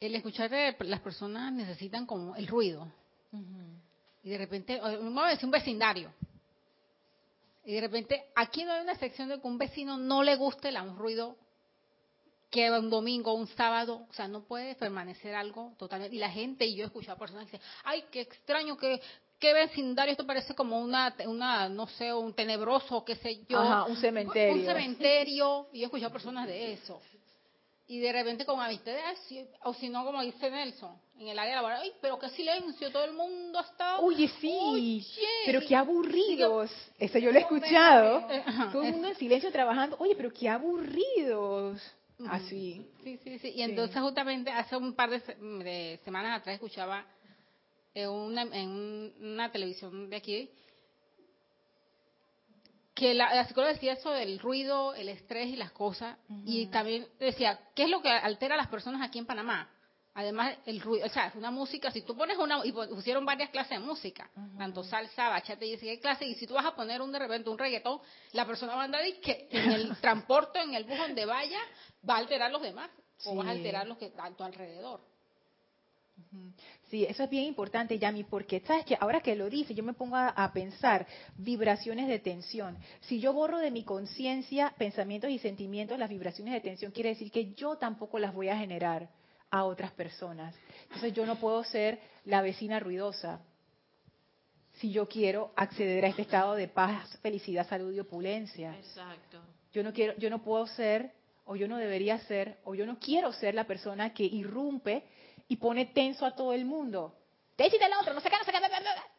[0.00, 2.90] el escuchar de las personas necesitan como el ruido.
[4.24, 6.12] Y de repente, vamos a decir un vecindario.
[7.66, 10.68] Y de repente, aquí no hay una sección de que un vecino no le guste
[10.68, 11.36] el ruido
[12.48, 16.14] que un domingo, un sábado, o sea, no puede permanecer algo totalmente.
[16.14, 19.02] Y la gente, y yo he escuchado a personas que dicen, ay, qué extraño que
[19.38, 23.58] qué vecindario, esto parece como una, una no sé, un tenebroso, qué sé yo.
[23.58, 24.54] Ajá, un cementerio.
[24.54, 27.00] Un cementerio, y he escuchado personas de eso.
[27.88, 29.20] Y de repente con amistades,
[29.62, 33.04] o si no, como dice Nelson, en el área laboral, ay, pero qué silencio, todo
[33.04, 34.02] el mundo ha estado...
[34.02, 35.06] Oye, sí,
[35.44, 36.70] pero qué aburridos.
[36.98, 38.26] Eso yo lo he escuchado.
[38.72, 39.96] todo el mundo en silencio trabajando.
[40.00, 41.80] Oye, pero qué aburridos.
[42.28, 42.84] Así.
[43.04, 43.52] Sí, sí, sí.
[43.54, 47.06] Y entonces justamente hace un par de semanas atrás escuchaba
[47.96, 50.50] en una, en una televisión de aquí,
[52.96, 57.60] que la, psicóloga decía eso del ruido, el estrés y las cosas, y también decía,
[57.74, 59.70] ¿qué es lo que altera a las personas aquí en Panamá?
[60.14, 63.78] Además, el ruido, o sea, una música, si tú pones una, y pusieron varias clases
[63.78, 67.12] de música, tanto salsa, bachata y ese clase, y si tú vas a poner un
[67.12, 68.00] de repente un reggaetón,
[68.32, 71.60] la persona va a andar y que en el transporte, en el bus donde vaya,
[72.08, 72.88] va a alterar los demás,
[73.26, 75.02] o va a alterar los que a tu alrededor.
[76.90, 79.92] Sí, eso es bien importante, Yami, porque sabes que ahora que lo dice, yo me
[79.92, 82.78] pongo a, pensar vibraciones de tensión.
[83.00, 87.32] Si yo borro de mi conciencia pensamientos y sentimientos las vibraciones de tensión, quiere decir
[87.32, 89.08] que yo tampoco las voy a generar
[89.50, 90.54] a otras personas.
[90.84, 93.40] Entonces yo no puedo ser la vecina ruidosa
[94.74, 98.76] si yo quiero acceder a este estado de paz, felicidad, salud y opulencia.
[98.76, 99.40] Exacto.
[99.72, 101.12] Yo no quiero, yo no puedo ser,
[101.46, 105.04] o yo no debería ser, o yo no quiero ser la persona que irrumpe
[105.48, 107.14] y pone tenso a todo el mundo.
[107.56, 108.58] Te el otro, no sé qué, no sé qué.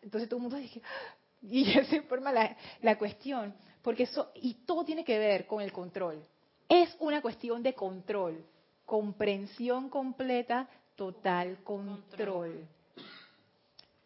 [0.03, 3.53] Entonces todo el mundo dice, ah", y ya se forma la, la cuestión.
[3.81, 6.21] Porque eso, y todo tiene que ver con el control.
[6.69, 8.43] Es una cuestión de control,
[8.85, 12.67] comprensión completa, total control.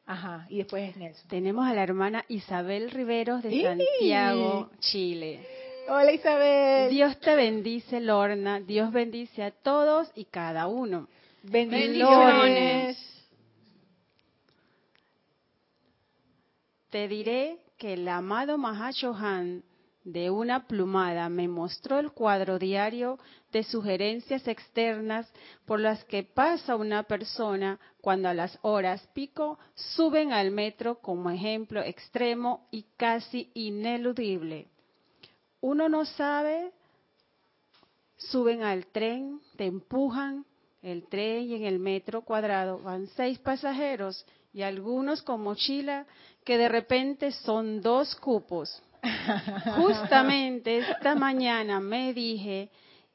[0.05, 1.27] Ajá, y después es Nelson.
[1.29, 5.47] Tenemos a la hermana Isabel Riveros de Santiago, Chile.
[5.87, 6.91] Hola Isabel.
[6.91, 8.59] Dios te bendice, Lorna.
[8.59, 11.07] Dios bendice a todos y cada uno.
[11.43, 12.97] Bendiciones.
[16.91, 19.63] Te diré que el amado Mahashohan
[20.03, 23.17] de una plumada me mostró el cuadro diario
[23.51, 25.31] de sugerencias externas
[25.65, 31.29] por las que pasa una persona cuando a las horas pico suben al metro como
[31.29, 34.67] ejemplo extremo y casi ineludible.
[35.59, 36.71] Uno no sabe,
[38.17, 40.45] suben al tren, te empujan,
[40.81, 46.05] el tren y en el metro cuadrado van seis pasajeros y algunos con mochila
[46.43, 48.81] que de repente son dos cupos.
[49.77, 52.69] Justamente esta mañana me dije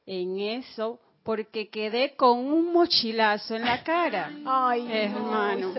[0.05, 4.31] en eso porque quedé con un mochilazo en la cara.
[4.45, 5.73] Ay, hermano.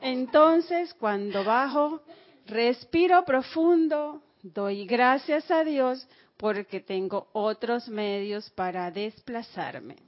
[0.00, 2.00] Entonces, cuando bajo,
[2.46, 10.07] respiro profundo, doy gracias a Dios porque tengo otros medios para desplazarme.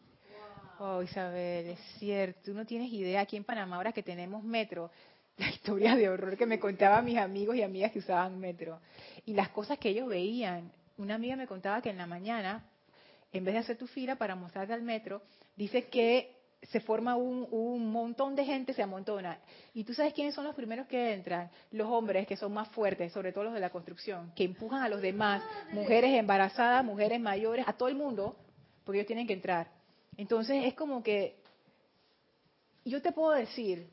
[0.83, 2.41] Oh, Isabel, es cierto.
[2.47, 4.91] Tú no tienes idea aquí en Panamá, ahora que tenemos metro,
[5.37, 8.81] la historia de horror que me contaban mis amigos y amigas que usaban metro.
[9.27, 10.73] Y las cosas que ellos veían.
[10.97, 12.65] Una amiga me contaba que en la mañana
[13.33, 15.23] en vez de hacer tu fila para mostrarte al metro,
[15.55, 19.39] dice que se forma un, montón de gente, se amontona.
[19.73, 21.51] Y tú sabes quiénes son los primeros que entran?
[21.71, 24.89] Los hombres que son más fuertes, sobre todo los de la construcción, que empujan a
[24.89, 28.37] los demás, mujeres embarazadas, mujeres mayores, a todo el mundo,
[28.85, 29.80] porque ellos tienen que entrar.
[30.21, 31.35] Entonces es como que
[32.85, 33.89] yo te puedo decir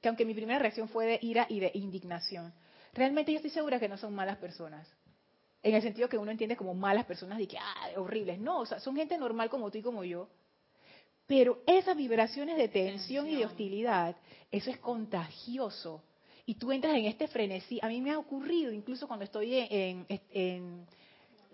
[0.00, 2.52] que aunque mi primera reacción fue de ira y de indignación,
[2.92, 4.88] realmente yo estoy segura que no son malas personas
[5.62, 8.40] en el sentido que uno entiende como malas personas y que, ah, horribles.
[8.40, 10.28] No, o sea, son gente normal como tú y como yo.
[11.28, 14.16] Pero esas vibraciones de tensión, y de hostilidad,
[14.50, 16.02] eso es contagioso.
[16.46, 17.78] Y tú entras en este frenesí.
[17.80, 20.86] A mí me ha ocurrido, incluso cuando estoy en, en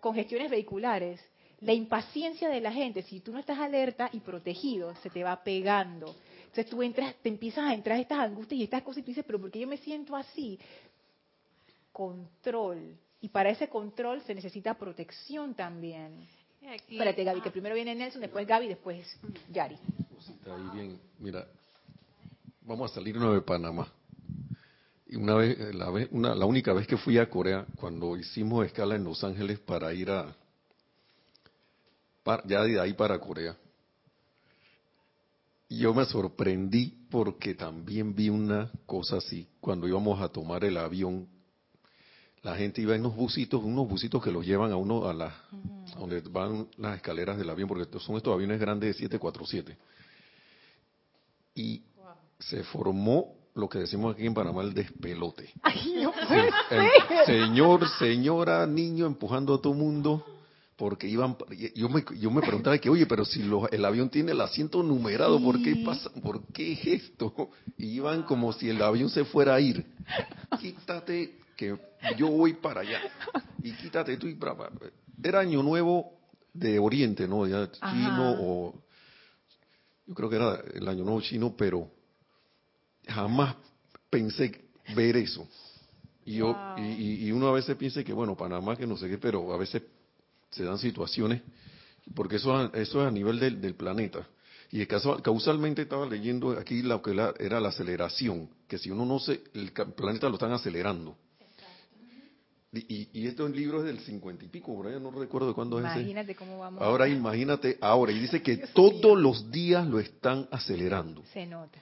[0.00, 1.20] congestiones vehiculares,
[1.60, 5.42] la impaciencia de la gente, si tú no estás alerta y protegido, se te va
[5.42, 6.14] pegando.
[6.40, 9.24] Entonces tú entras, te empiezas a entrar estas angustias y estas cosas y tú dices,
[9.26, 10.58] pero ¿por qué yo me siento así?
[11.92, 16.28] Control y para ese control se necesita protección también.
[16.62, 19.18] Espérate, Gaby, que primero viene Nelson, después Gaby, después
[19.52, 19.76] Yari.
[20.46, 21.00] Ahí bien.
[21.18, 21.46] Mira,
[22.62, 23.92] vamos a salirnos de Panamá.
[25.06, 28.66] Y una vez, la, vez, una, la única vez que fui a Corea, cuando hicimos
[28.66, 30.34] escala en Los Ángeles para ir a,
[32.46, 33.56] ya de ahí para Corea,
[35.68, 39.48] yo me sorprendí porque también vi una cosa así.
[39.60, 41.28] Cuando íbamos a tomar el avión
[42.46, 45.34] la gente iba en unos busitos, unos busitos que los llevan a uno a la,
[45.98, 49.76] donde van las escaleras del avión, porque son estos aviones grandes de 747.
[51.56, 51.82] Y
[52.38, 55.52] se formó lo que decimos aquí en Panamá el despelote.
[57.26, 60.24] señor, señora, niño empujando a todo mundo
[60.76, 61.36] porque iban
[61.74, 65.40] yo me yo me preguntaba que oye pero si el avión tiene el asiento numerado
[65.42, 69.54] por qué pasa por qué es esto y iban como si el avión se fuera
[69.54, 69.86] a ir
[70.60, 71.76] quítate que
[72.16, 73.00] yo voy para allá.
[73.62, 74.70] Y quítate tú y brava.
[75.22, 76.12] Era año nuevo
[76.52, 77.46] de Oriente, ¿no?
[77.46, 78.82] Ya chino o...
[80.06, 81.90] Yo creo que era el año nuevo chino, pero
[83.08, 83.56] jamás
[84.08, 85.48] pensé ver eso.
[86.24, 89.52] Y, yo, y, uno a veces piensa que, bueno, Panamá, que no sé qué, pero
[89.52, 89.82] a veces
[90.50, 91.42] se dan situaciones,
[92.14, 94.26] porque eso, eso es a nivel del, del planeta.
[94.70, 99.44] Y causalmente estaba leyendo aquí lo que era la aceleración, que si uno no se,
[99.54, 101.16] el planeta lo están acelerando.
[102.72, 105.78] Y, y esto en libro es del cincuenta y pico, por no recuerdo de cuándo
[105.78, 106.82] es Imagínate cómo vamos.
[106.82, 111.22] Ahora imagínate, ahora, y dice que todos los días lo están acelerando.
[111.32, 111.80] Se nota.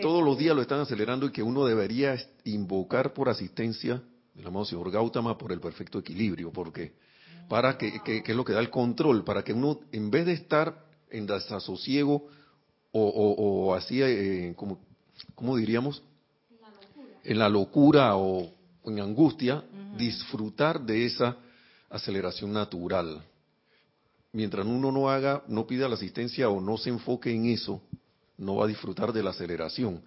[0.00, 4.00] todos los días lo están acelerando y que uno debería invocar por asistencia
[4.34, 6.92] del amado señor Gautama por el perfecto equilibrio, porque
[7.48, 10.32] para que, que, es lo que da el control, para que uno, en vez de
[10.32, 12.28] estar en desasosiego
[12.92, 14.78] o, o, así, eh, como,
[15.34, 16.02] ¿cómo diríamos?
[17.24, 18.50] En la locura o
[18.84, 19.64] en angustia,
[19.96, 21.36] disfrutar de esa
[21.90, 23.22] aceleración natural.
[24.32, 27.82] Mientras uno no haga, no pida la asistencia o no se enfoque en eso,
[28.36, 30.02] no va a disfrutar de la aceleración.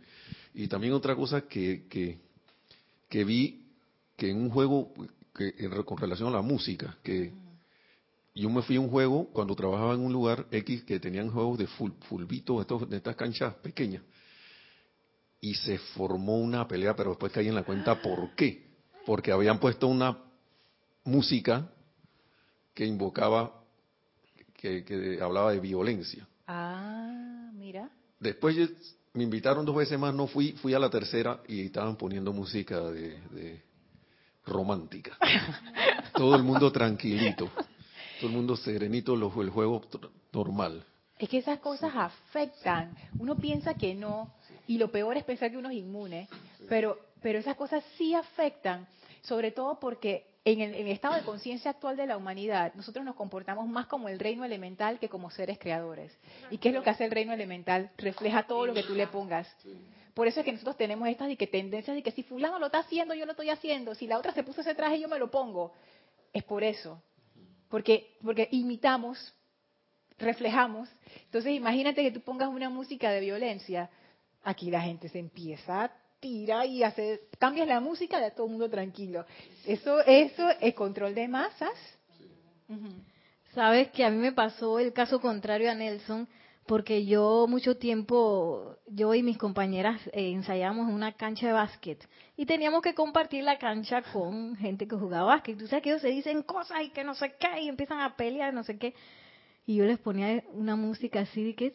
[0.54, 1.86] Y también otra cosa que,
[3.10, 3.66] que, vi,
[4.16, 4.94] que en un juego,
[5.34, 7.34] que, con relación a la música, que
[8.36, 11.58] yo me fui a un juego cuando trabajaba en un lugar X que tenían juegos
[11.60, 14.04] de fulbito, estos, de estas canchas pequeñas,
[15.40, 18.72] y se formó una pelea, pero después caí en la cuenta por qué
[19.06, 20.18] porque habían puesto una
[21.04, 21.70] música
[22.74, 23.64] que invocaba,
[24.54, 26.28] que, hablaba de violencia.
[26.48, 27.90] Ah, mira.
[28.20, 28.56] Después
[29.14, 32.80] me invitaron dos veces más, no fui, fui a la tercera y estaban poniendo música
[32.80, 33.62] de,
[34.46, 35.18] romántica.
[36.14, 37.50] todo el mundo tranquilito,
[38.20, 39.82] todo el mundo serenito, el juego
[40.32, 40.86] normal.
[41.20, 42.96] Es que esas cosas afectan.
[43.20, 44.34] Uno piensa que no,
[44.68, 46.28] y lo peor es pensar que uno es inmune,
[46.68, 48.88] pero pero esas cosas sí afectan,
[49.22, 53.68] sobre todo porque en el, estado de conciencia actual de la humanidad, nosotros nos comportamos
[53.68, 56.18] más como el reino elemental que como seres creadores.
[56.50, 57.92] ¿Y qué es lo que hace el reino elemental?
[57.98, 59.48] Refleja todo lo que tú le pongas.
[60.14, 62.68] Por eso es que nosotros tenemos estas de que tendencias de que si fulano lo
[62.68, 63.96] está haciendo, yo lo estoy haciendo.
[63.96, 65.74] Si la otra se puso ese traje, yo me lo pongo.
[66.34, 67.02] Es por eso.
[67.70, 69.34] Porque, porque imitamos,
[70.18, 70.90] reflejamos.
[71.26, 73.90] Entonces imagínate que tú pongas una música de violencia.
[74.44, 75.92] Aquí la gente se empieza
[76.22, 79.26] tira y hace, cambias la música de todo el mundo tranquilo.
[79.66, 81.74] Eso, eso es control de masas.
[83.54, 86.30] Sabes que a mí me pasó el caso contrario a Nelson,
[86.72, 92.08] porque yo mucho tiempo, yo y mis compañeras eh, ensayamos en una cancha de básquet
[92.38, 95.58] y teníamos que compartir la cancha con gente que jugaba básquet.
[95.58, 98.16] Tú sabes que ellos se dicen cosas y que no sé qué y empiezan a
[98.16, 98.94] pelear, no sé qué.
[99.66, 101.74] Y yo les ponía una música así de que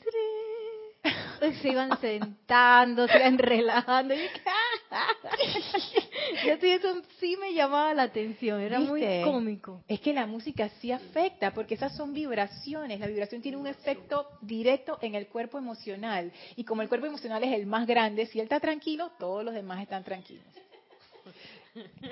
[1.60, 4.14] se iban sentando, se iban relajando.
[4.14, 4.18] Y
[6.46, 9.82] yo sí, eso sí me llamaba la atención, era muy cómico.
[9.88, 13.00] Es que la música sí afecta, porque esas son vibraciones.
[13.00, 16.32] La vibración tiene un efecto directo en el cuerpo emocional.
[16.56, 19.54] Y como el cuerpo emocional es el más grande, si él está tranquilo, todos los
[19.54, 20.44] demás están tranquilos.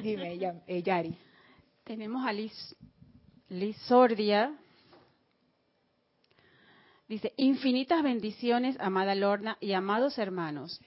[0.02, 1.14] Dime, eh, Yari.
[1.84, 2.76] Tenemos a Liz,
[3.48, 4.52] Liz Sordia,
[7.06, 10.80] Dice, infinitas bendiciones, amada Lorna y amados hermanos.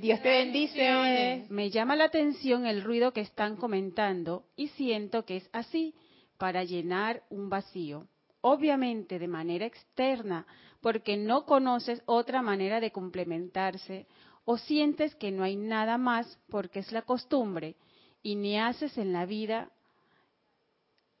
[0.00, 1.46] Dios te bendice.
[1.50, 5.94] Me llama la atención el ruido que están comentando y siento que es así,
[6.38, 8.06] para llenar un vacío.
[8.40, 10.46] Obviamente de manera externa,
[10.80, 14.06] porque no conoces otra manera de complementarse
[14.44, 17.76] o sientes que no hay nada más porque es la costumbre
[18.22, 19.70] y ni haces en la vida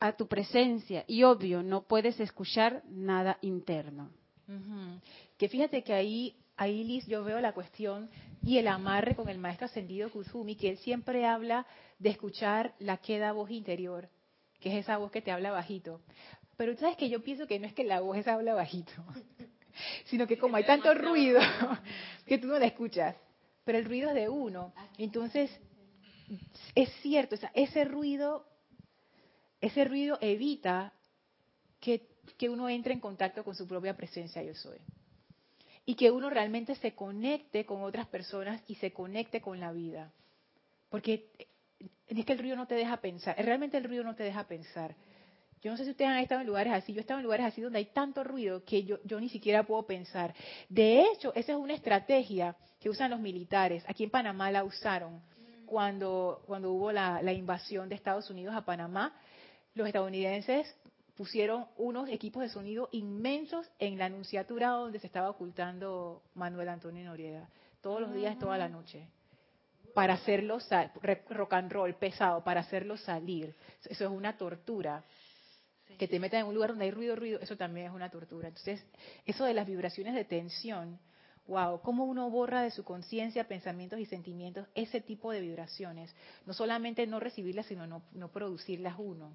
[0.00, 4.10] a tu presencia y obvio no puedes escuchar nada interno.
[5.36, 8.10] Que fíjate que ahí, ahí Liz, yo veo la cuestión
[8.42, 11.66] y el amarre con el maestro ascendido Kuzumi, que él siempre habla
[11.98, 14.08] de escuchar la queda voz interior,
[14.60, 16.00] que es esa voz que te habla bajito.
[16.56, 18.92] Pero sabes que yo pienso que no es que la voz esa habla bajito,
[20.06, 21.40] sino que como hay tanto ruido
[22.26, 23.16] que tú no la escuchas,
[23.64, 24.74] pero el ruido es de uno.
[24.98, 25.50] Entonces,
[26.74, 28.46] es cierto, ese ruido,
[29.60, 30.92] ese ruido evita
[31.80, 32.06] que
[32.36, 34.78] que uno entre en contacto con su propia presencia yo soy.
[35.88, 40.12] Y que uno realmente se conecte con otras personas y se conecte con la vida.
[40.90, 41.30] Porque
[42.06, 44.94] es que el ruido no te deja pensar, realmente el ruido no te deja pensar.
[45.62, 47.46] Yo no sé si ustedes han estado en lugares así, yo he estado en lugares
[47.46, 50.34] así donde hay tanto ruido que yo, yo ni siquiera puedo pensar.
[50.68, 53.82] De hecho, esa es una estrategia que usan los militares.
[53.88, 55.22] Aquí en Panamá la usaron
[55.64, 59.18] cuando, cuando hubo la, la invasión de Estados Unidos a Panamá.
[59.72, 60.70] Los estadounidenses
[61.18, 67.04] pusieron unos equipos de sonido inmensos en la anunciatura donde se estaba ocultando Manuel Antonio
[67.04, 67.48] Noriega,
[67.80, 69.08] todos los días, toda la noche,
[69.94, 70.58] para hacerlo
[71.30, 73.52] rock and roll pesado, para hacerlo salir.
[73.90, 75.02] Eso es una tortura.
[75.98, 78.46] Que te metan en un lugar donde hay ruido, ruido, eso también es una tortura.
[78.46, 78.86] Entonces,
[79.26, 81.00] eso de las vibraciones de tensión,
[81.48, 86.14] wow, cómo uno borra de su conciencia, pensamientos y sentimientos ese tipo de vibraciones.
[86.46, 89.32] No solamente no recibirlas, sino no, no producirlas uno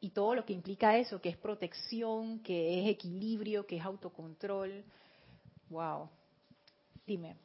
[0.00, 4.82] y todo lo que implica eso, que es protección, que es equilibrio, que es autocontrol.
[5.68, 6.08] Wow.
[7.06, 7.36] Dime.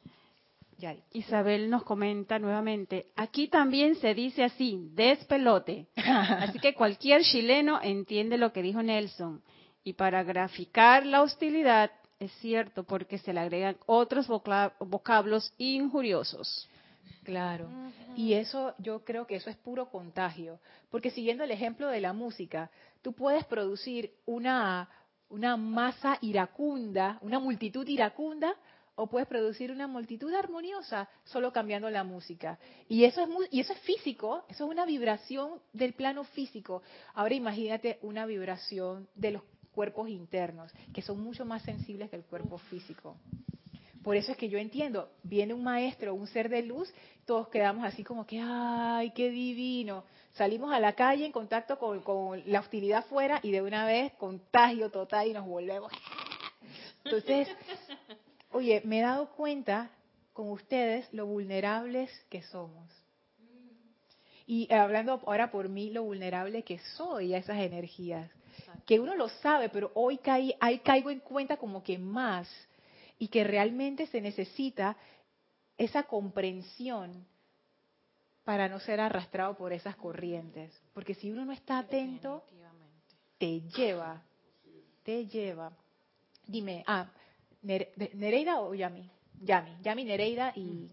[0.78, 1.02] Yari.
[1.12, 5.86] Isabel nos comenta nuevamente, aquí también se dice así, despelote.
[5.96, 9.42] Así que cualquier chileno entiende lo que dijo Nelson.
[9.84, 16.68] Y para graficar la hostilidad, es cierto, porque se le agregan otros vocablos injuriosos.
[17.22, 17.68] Claro.
[18.14, 20.60] Y eso, yo creo que eso es puro contagio.
[20.90, 22.70] Porque siguiendo el ejemplo de la música,
[23.02, 24.88] tú puedes producir una,
[25.28, 28.54] una masa iracunda, una multitud iracunda,
[28.96, 32.58] o puedes producir una multitud armoniosa solo cambiando la música.
[32.88, 36.82] Y eso es y eso es físico, eso es una vibración del plano físico.
[37.14, 39.42] Ahora imagínate una vibración de los
[39.72, 43.18] cuerpos internos, que son mucho más sensibles que el cuerpo físico.
[44.06, 46.88] Por eso es que yo entiendo, viene un maestro, un ser de luz,
[47.24, 50.04] todos quedamos así como que, ay, qué divino.
[50.34, 54.92] Salimos a la calle en contacto con, la hostilidad afuera y de una vez contagio
[54.92, 55.90] total y nos volvemos.
[57.04, 57.48] Entonces,
[58.52, 59.90] oye, me he dado cuenta
[60.32, 62.88] con ustedes lo vulnerables que somos.
[64.46, 68.30] Y hablando ahora por mí, lo vulnerable que soy a esas energías.
[68.86, 72.48] Que uno lo sabe, pero hoy, caí, ahí caigo en cuenta como que más
[73.18, 74.96] y que realmente se necesita
[75.78, 77.26] esa comprensión
[78.44, 80.72] para no ser arrastrado por esas corrientes.
[80.94, 82.44] Porque si uno no está atento,
[83.38, 84.22] te lleva,
[85.02, 85.72] te lleva.
[86.46, 87.10] Dime, ah,
[87.62, 89.10] ¿Nereida o Yami?
[89.42, 90.90] Yami, Yami, Nereida y mm.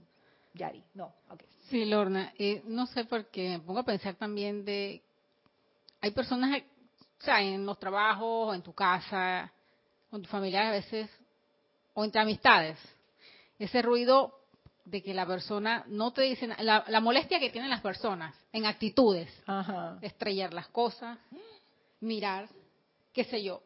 [0.56, 0.84] Yari.
[0.96, 1.44] No, ok.
[1.70, 5.02] Sí, Lorna, eh, no sé por qué, me pongo a pensar también de,
[6.02, 9.52] hay personas, o sea, en los trabajos, en tu casa,
[10.10, 11.10] con tu familia a veces
[11.94, 12.78] o entre amistades.
[13.60, 14.40] Ese ruido
[14.86, 18.66] de que la persona no te dice la, la molestia que tienen las personas en
[18.66, 19.30] actitudes,
[20.02, 21.18] estrellar las cosas,
[22.02, 22.50] mirar,
[23.14, 23.62] qué sé yo.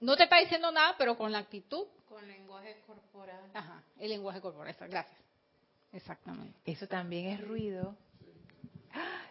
[0.00, 1.84] No te está diciendo nada, pero con la actitud.
[2.08, 3.40] Con lenguaje corporal.
[3.54, 5.18] Ajá, el lenguaje corporal, gracias.
[5.92, 6.58] Exactamente.
[6.64, 7.94] Eso también es ruido.
[8.92, 9.22] ¡Ah!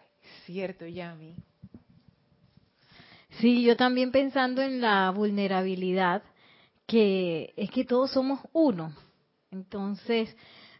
[0.44, 1.34] Cierto, Yami.
[3.40, 6.22] Sí, yo también pensando en la vulnerabilidad,
[6.86, 8.92] que es que todos somos uno.
[9.50, 10.34] Entonces,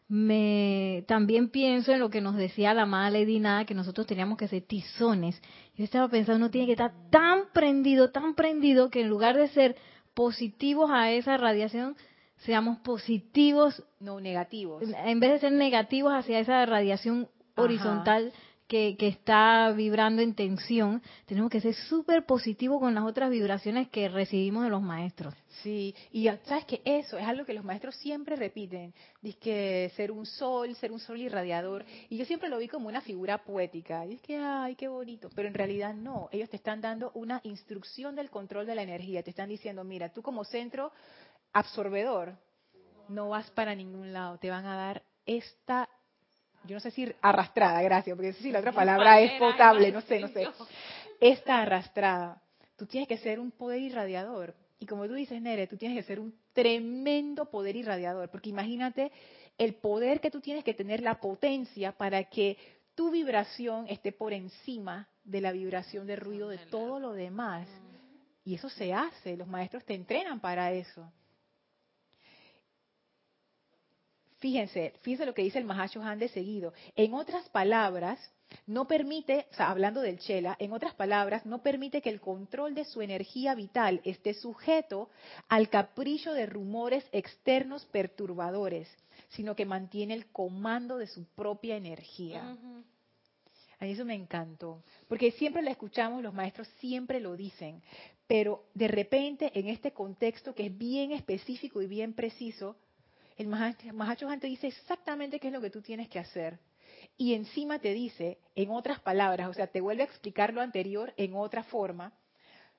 [0.08, 4.38] me también pienso en lo que nos decía la amada Lady Nada, que nosotros teníamos
[4.38, 5.40] que ser tizones.
[5.74, 9.48] Yo estaba pensando, uno tiene que estar tan prendido, tan prendido, que en lugar de
[9.48, 9.76] ser
[10.14, 11.96] positivos a esa radiación,
[12.38, 13.82] seamos positivos.
[13.98, 14.82] No negativos.
[14.82, 18.32] En vez de ser negativos hacia esa radiación horizontal
[18.66, 24.08] que, está vibrando en tensión, tenemos que ser súper positivos con las otras vibraciones que
[24.08, 25.34] recibimos de los maestros.
[25.62, 28.92] Sí, y sabes que eso es algo que los maestros siempre repiten,
[29.22, 32.88] dice que ser un sol, ser un sol irradiador, y yo siempre lo vi como
[32.88, 36.56] una figura poética, y es que, ay, qué bonito, pero en realidad no, ellos te
[36.56, 40.44] están dando una instrucción del control de la energía, te están diciendo, mira, tú como
[40.44, 40.92] centro
[41.52, 42.36] absorbedor,
[43.08, 45.88] no vas para ningún lado, te van a dar esta
[46.66, 50.20] yo no sé si arrastrada, gracias, porque si la otra palabra es potable, no sé,
[50.20, 50.48] no sé.
[51.20, 52.42] Esta arrastrada.
[52.76, 54.54] Tú tienes que ser un poder irradiador.
[54.78, 59.10] Y como tú dices, Nere, tú tienes que ser un tremendo poder irradiador, porque imagínate
[59.56, 62.58] el poder que tú tienes que tener, la potencia para que
[62.94, 67.68] tu vibración esté por encima de la vibración de ruido de todo lo demás.
[68.44, 71.10] Y eso se hace, los maestros te entrenan para eso.
[74.38, 76.72] Fíjense, fíjense lo que dice el Mahashohan de seguido.
[76.94, 78.18] En otras palabras,
[78.66, 82.74] no permite, o sea, hablando del Chela, en otras palabras, no permite que el control
[82.74, 85.10] de su energía vital esté sujeto
[85.48, 88.88] al capricho de rumores externos perturbadores,
[89.30, 92.56] sino que mantiene el comando de su propia energía.
[93.78, 97.82] A mí eso me encantó, porque siempre lo escuchamos, los maestros siempre lo dicen,
[98.26, 102.76] pero de repente en este contexto que es bien específico y bien preciso,
[103.36, 106.58] el Mahacho te dice exactamente qué es lo que tú tienes que hacer.
[107.18, 111.12] Y encima te dice, en otras palabras, o sea, te vuelve a explicar lo anterior
[111.16, 112.12] en otra forma,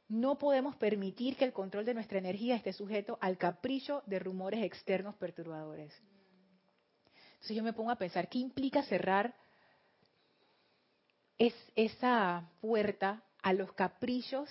[0.09, 4.63] no podemos permitir que el control de nuestra energía esté sujeto al capricho de rumores
[4.63, 5.93] externos perturbadores.
[7.33, 9.35] Entonces yo me pongo a pensar, ¿qué implica cerrar
[11.37, 14.49] es esa puerta a los caprichos,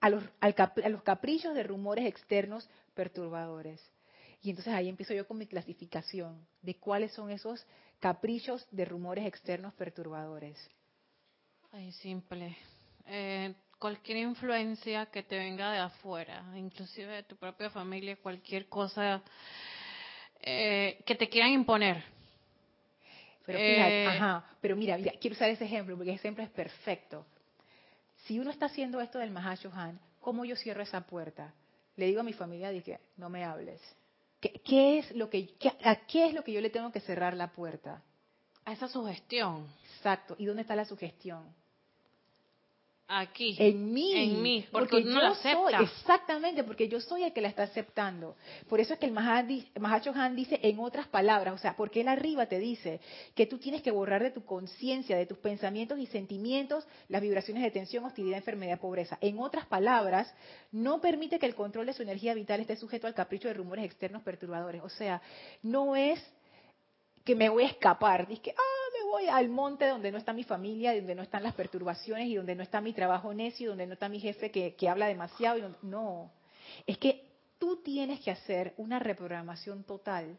[0.00, 3.80] a los, a los caprichos de rumores externos perturbadores?
[4.46, 7.66] Y entonces ahí empiezo yo con mi clasificación de cuáles son esos
[7.98, 10.56] caprichos de rumores externos perturbadores.
[11.72, 12.56] Ay, simple.
[13.06, 19.20] Eh, cualquier influencia que te venga de afuera, inclusive de tu propia familia, cualquier cosa
[20.40, 22.04] eh, que te quieran imponer.
[23.46, 26.50] Pero fíjate, eh, ajá, pero mira, mira, quiero usar ese ejemplo porque ese ejemplo es
[26.50, 27.26] perfecto.
[28.26, 31.52] Si uno está haciendo esto del Mahashohan, ¿cómo yo cierro esa puerta?
[31.96, 33.82] Le digo a mi familia, dije, no me hables.
[34.40, 37.52] ¿Qué, es lo que, ¿A qué es lo que yo le tengo que cerrar la
[37.52, 38.02] puerta?
[38.64, 39.66] A esa sugestión.
[39.96, 40.36] Exacto.
[40.38, 41.54] ¿Y dónde está la sugestión?
[43.08, 43.54] Aquí.
[43.58, 44.12] En mí.
[44.14, 48.34] En mí, porque, no yo soy, exactamente, porque yo soy el que la está aceptando.
[48.68, 52.08] Por eso es que el Mahacho Han dice en otras palabras, o sea, porque él
[52.08, 53.00] arriba te dice
[53.36, 57.62] que tú tienes que borrar de tu conciencia, de tus pensamientos y sentimientos las vibraciones
[57.62, 59.18] de tensión, hostilidad, enfermedad, pobreza.
[59.20, 60.32] En otras palabras,
[60.72, 63.84] no permite que el control de su energía vital esté sujeto al capricho de rumores
[63.84, 64.82] externos perturbadores.
[64.82, 65.22] O sea,
[65.62, 66.20] no es
[67.24, 68.75] que me voy a escapar, dice que, ah,
[69.16, 72.54] voy al monte donde no está mi familia, donde no están las perturbaciones y donde
[72.54, 75.58] no está mi trabajo necio, donde no está mi jefe que, habla demasiado.
[75.58, 76.30] Y no,
[76.86, 77.24] es que
[77.58, 80.36] tú tienes que hacer una reprogramación total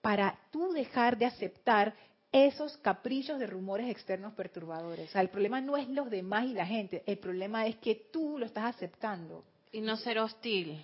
[0.00, 1.94] para tú dejar de aceptar
[2.32, 5.10] esos caprichos de rumores externos perturbadores.
[5.10, 7.94] O sea, el problema no es los demás y la gente, el problema es que
[8.10, 9.44] tú lo estás aceptando.
[9.70, 10.82] Y no ser hostil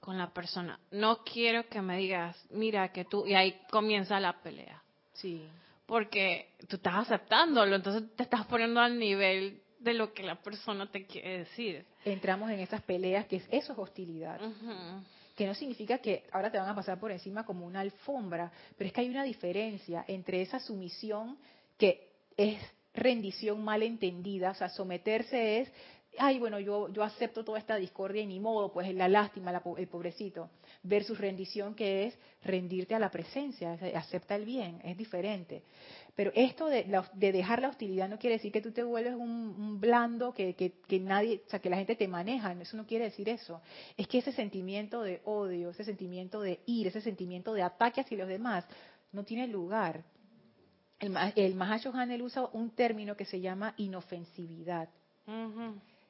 [0.00, 0.78] con la persona.
[0.90, 4.82] No quiero que me digas, mira que tú, y ahí comienza la pelea.
[5.14, 5.48] Sí
[5.86, 10.90] porque tú estás aceptándolo, entonces te estás poniendo al nivel de lo que la persona
[10.90, 11.86] te quiere decir.
[12.04, 14.40] Entramos en esas peleas que es, eso es hostilidad.
[15.36, 18.88] Que no significa que ahora te van a pasar por encima como una alfombra, pero
[18.88, 21.38] es que hay una diferencia entre esa sumisión
[21.78, 22.58] que es
[22.94, 25.72] rendición mal entendida, o sea, someterse es
[26.18, 29.62] ay, bueno, yo, yo acepto toda esta discordia y ni modo, pues es la lástima,
[29.76, 30.50] el pobrecito,
[30.86, 35.62] versus rendición que es rendirte a la presencia, acepta el bien, es diferente.
[36.14, 40.32] Pero esto de, dejar la hostilidad no quiere decir que tú te vuelves un, blando,
[40.32, 43.60] que, que, nadie, o sea, que la gente te maneja, eso no quiere decir eso.
[43.96, 48.16] Es que ese sentimiento de odio, ese sentimiento de ir, ese sentimiento de ataque hacia
[48.16, 48.64] los demás,
[49.12, 50.04] no tiene lugar.
[50.98, 54.88] El, el Mahashohan usa un término que se llama inofensividad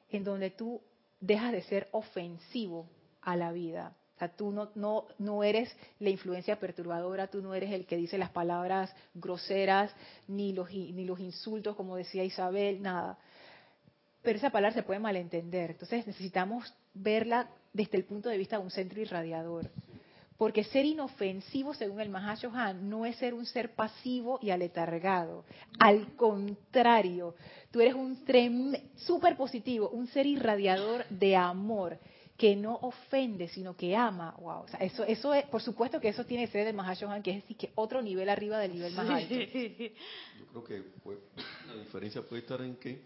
[0.09, 0.81] en donde tú
[1.19, 2.87] dejas de ser ofensivo
[3.21, 3.95] a la vida.
[4.17, 7.97] O sea, tú no, no, no eres la influencia perturbadora, tú no eres el que
[7.97, 9.93] dice las palabras groseras,
[10.27, 13.19] ni los, ni los insultos, como decía Isabel, nada.
[14.23, 15.69] pero esa palabra se puede malentender.
[15.69, 19.69] Entonces necesitamos verla desde el punto de vista de un centro irradiador.
[20.35, 25.45] Porque ser inofensivo, según el Mahashohan, no es ser un ser pasivo y aletargado.
[25.77, 27.35] Al contrario,
[27.69, 28.17] tú eres un
[28.95, 31.99] súper positivo, un ser irradiador de amor
[32.37, 34.35] que no ofende, sino que ama.
[34.39, 37.41] Wow, eso, eso es, por supuesto que eso tiene que ser del Mahashohan, que es
[37.41, 39.33] decir, que otro nivel arriba del nivel más alto.
[39.33, 40.83] Yo creo que
[41.67, 43.01] la diferencia puede estar en que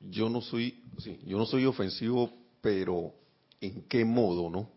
[0.00, 2.30] yo no soy, sí, yo no soy ofensivo,
[2.60, 3.12] pero
[3.60, 4.70] ¿en qué modo, no?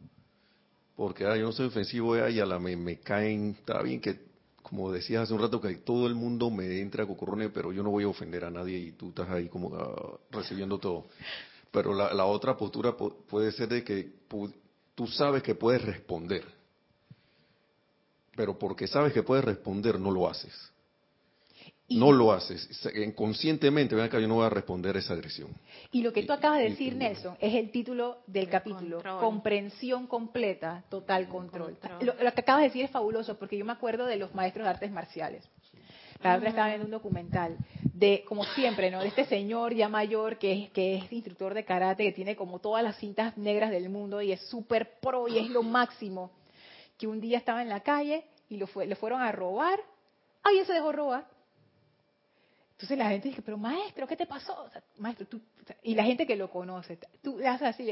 [0.99, 4.19] porque yo no soy ofensivo y a la me, me caen, está bien que,
[4.61, 7.83] como decías hace un rato, que todo el mundo me entra a cocorrone, pero yo
[7.83, 11.05] no voy a ofender a nadie y tú estás ahí como ah, recibiendo todo.
[11.71, 14.11] Pero la, la otra postura puede ser de que
[14.95, 16.43] tú sabes que puedes responder,
[18.35, 20.71] pero porque sabes que puedes responder no lo haces
[21.89, 22.69] no lo haces.
[23.15, 25.49] Conscientemente, ven acá, yo no voy a responder esa agresión.
[25.91, 29.01] Y lo que tú acabas de decir, Nelson, es el título del capítulo.
[29.19, 31.77] Comprensión completa, total control.
[32.01, 34.69] Lo, que acabas de decir es fabuloso, porque yo me acuerdo de los maestros de
[34.69, 35.47] artes marciales.
[36.21, 37.57] La otra estaba viendo un documental
[37.93, 39.01] de, como siempre, ¿no?
[39.01, 42.59] De este señor ya mayor que es, que es instructor de karate, que tiene como
[42.59, 46.31] todas las cintas negras del mundo y es súper pro y es lo máximo.
[46.97, 49.79] Que un día estaba en la calle y lo, fue, le fueron a robar.
[50.43, 51.25] Ay, se dejó robar
[52.79, 54.69] entonces la gente dice, pero maestro, ¿qué te pasó?
[54.99, 55.41] maestro, tú,
[55.83, 57.91] y la gente que lo conoce, tú le haces así,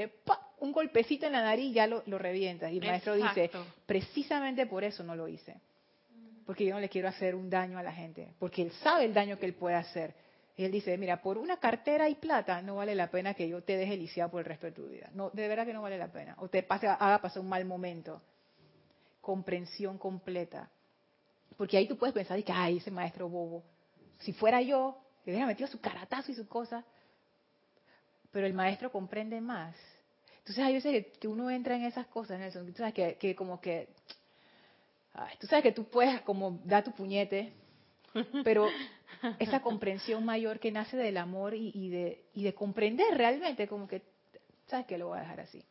[0.60, 2.72] un golpecito en la nariz y ya lo, lo revientas.
[2.72, 3.52] Y el maestro dice,
[3.86, 5.60] precisamente por eso no lo hice.
[6.48, 8.34] Porque yo no le quiero hacer un daño a la gente.
[8.40, 10.16] Porque él sabe el daño que él puede hacer.
[10.56, 13.62] Y él dice, mira, por una cartera y plata no vale la pena que yo
[13.62, 15.10] te deje lisiado por el resto de tu vida.
[15.14, 16.34] No, de verdad que no vale la pena.
[16.40, 18.24] O te pase, haga pasar un mal momento.
[19.22, 20.72] Comprensión completa.
[21.56, 23.64] Porque ahí tú puedes pensar, que, ay, ese maestro bobo
[24.20, 26.84] si fuera yo, le hubiera metido su caratazo y su cosa.
[28.32, 29.76] Pero el maestro comprende más.
[30.40, 32.54] Entonces hay veces que uno entra en esas cosas.
[32.54, 33.90] Tú sabes que, como que...
[35.40, 37.54] tú sabes que tú puedes como dar tu puñete,
[38.44, 38.68] pero
[39.40, 44.02] esa comprensión mayor que nace del amor y, de, y de comprender realmente, como que,
[44.68, 45.64] ¿sabes que Lo voy a dejar así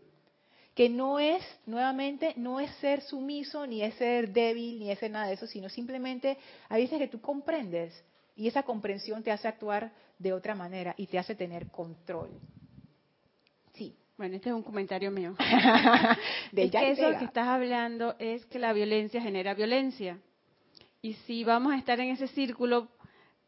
[0.76, 5.10] que no es, nuevamente, no es ser sumiso, ni es ser débil, ni es ser
[5.10, 6.36] nada de eso, sino simplemente
[6.68, 8.04] hay veces que tú comprendes
[8.36, 12.28] y esa comprensión te hace actuar de otra manera y te hace tener control.
[14.16, 15.34] Bueno, este es un comentario mío.
[16.52, 20.18] de es que eso que estás hablando es que la violencia genera violencia.
[21.02, 22.88] Y si vamos a estar en ese círculo,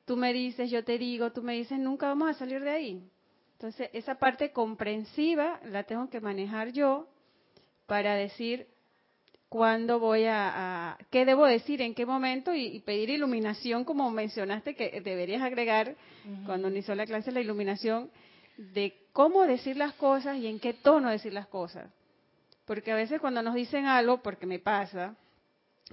[0.05, 3.03] tú me dices, yo te digo, tú me dices, nunca vamos a salir de ahí.
[3.53, 7.09] Entonces, esa parte comprensiva la tengo que manejar yo
[7.87, 8.67] para decir,
[9.49, 15.01] cuándo voy a, qué debo decir, en qué momento y, pedir iluminación, como mencionaste que
[15.01, 15.97] deberías agregar
[16.45, 18.11] cuando inició la clase la iluminación
[18.59, 21.91] de cómo decir las cosas y en qué tono decir las cosas.
[22.65, 25.17] Porque a veces cuando nos dicen algo, porque me pasa,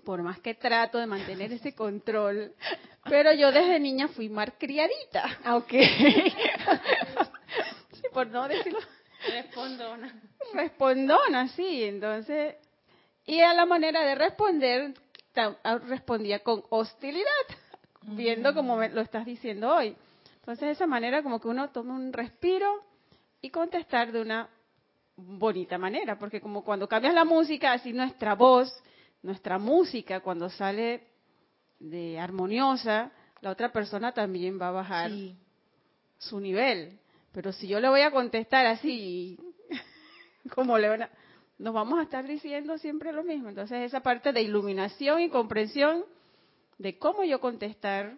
[0.04, 2.54] por más que trato de mantener ese control,
[3.06, 5.40] pero yo desde niña fui criadita.
[5.56, 5.70] Ok.
[7.94, 8.78] sí, por no decirlo.
[9.28, 10.22] Respondona.
[10.54, 11.84] Respondona, sí.
[11.84, 12.58] Entonces,
[13.26, 14.94] y a la manera de responder,
[15.36, 17.26] ah, respondía con hostilidad,
[18.04, 19.98] viendo como lo estás diciendo hoy.
[20.42, 22.86] Entonces, de esa manera, como que uno toma un respiro
[23.46, 24.50] y contestar de una
[25.16, 28.74] bonita manera, porque como cuando cambias la música, así nuestra voz,
[29.22, 31.08] nuestra música, cuando sale
[31.80, 35.12] de armoniosa, la otra persona también va a bajar
[36.18, 37.00] su nivel.
[37.32, 39.38] Pero si yo le voy a contestar así,
[40.56, 41.10] como le van a
[41.58, 43.48] nos vamos a estar diciendo siempre lo mismo.
[43.48, 46.04] Entonces, esa parte de iluminación y comprensión
[46.78, 48.18] de cómo yo contestar,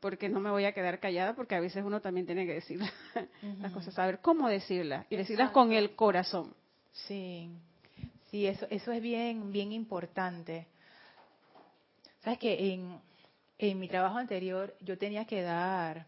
[0.00, 2.80] porque no me voy a quedar callada, porque a veces uno también tiene que decir
[3.60, 6.54] las cosas, saber cómo decirlas y decirlas con el corazón.
[6.92, 7.50] Sí,
[8.30, 10.66] sí, eso, eso es bien, bien importante.
[12.24, 12.98] Sabes que en,
[13.58, 16.06] en mi trabajo anterior yo tenía que dar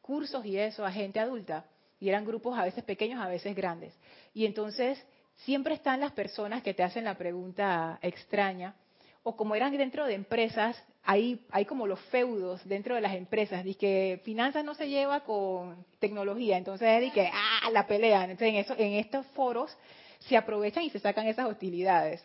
[0.00, 1.66] cursos y eso a gente adulta,
[2.00, 3.92] y eran grupos a veces pequeños, a veces grandes.
[4.32, 5.04] Y entonces
[5.44, 8.74] siempre están las personas que te hacen la pregunta extraña,
[9.22, 13.64] o como eran dentro de empresas, hay, hay como los feudos dentro de las empresas,
[13.64, 18.30] de que finanzas no se lleva con tecnología, entonces es que, ah, la pelean.
[18.30, 19.76] Entonces en estos foros
[20.20, 22.24] se aprovechan y se sacan esas hostilidades.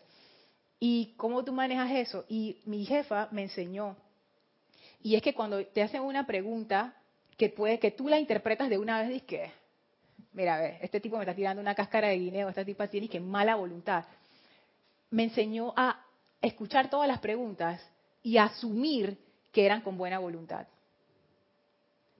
[0.78, 2.24] ¿Y cómo tú manejas eso?
[2.28, 3.96] Y mi jefa me enseñó.
[5.02, 6.94] Y es que cuando te hacen una pregunta
[7.36, 9.64] que puede que tú la interpretas de una vez, dices que
[10.34, 13.08] mira, a ver, este tipo me está tirando una cáscara de guineo, esta tipa tiene
[13.08, 14.04] que mala voluntad.
[15.10, 16.03] Me enseñó a
[16.46, 17.80] escuchar todas las preguntas
[18.22, 19.18] y asumir
[19.52, 20.66] que eran con buena voluntad.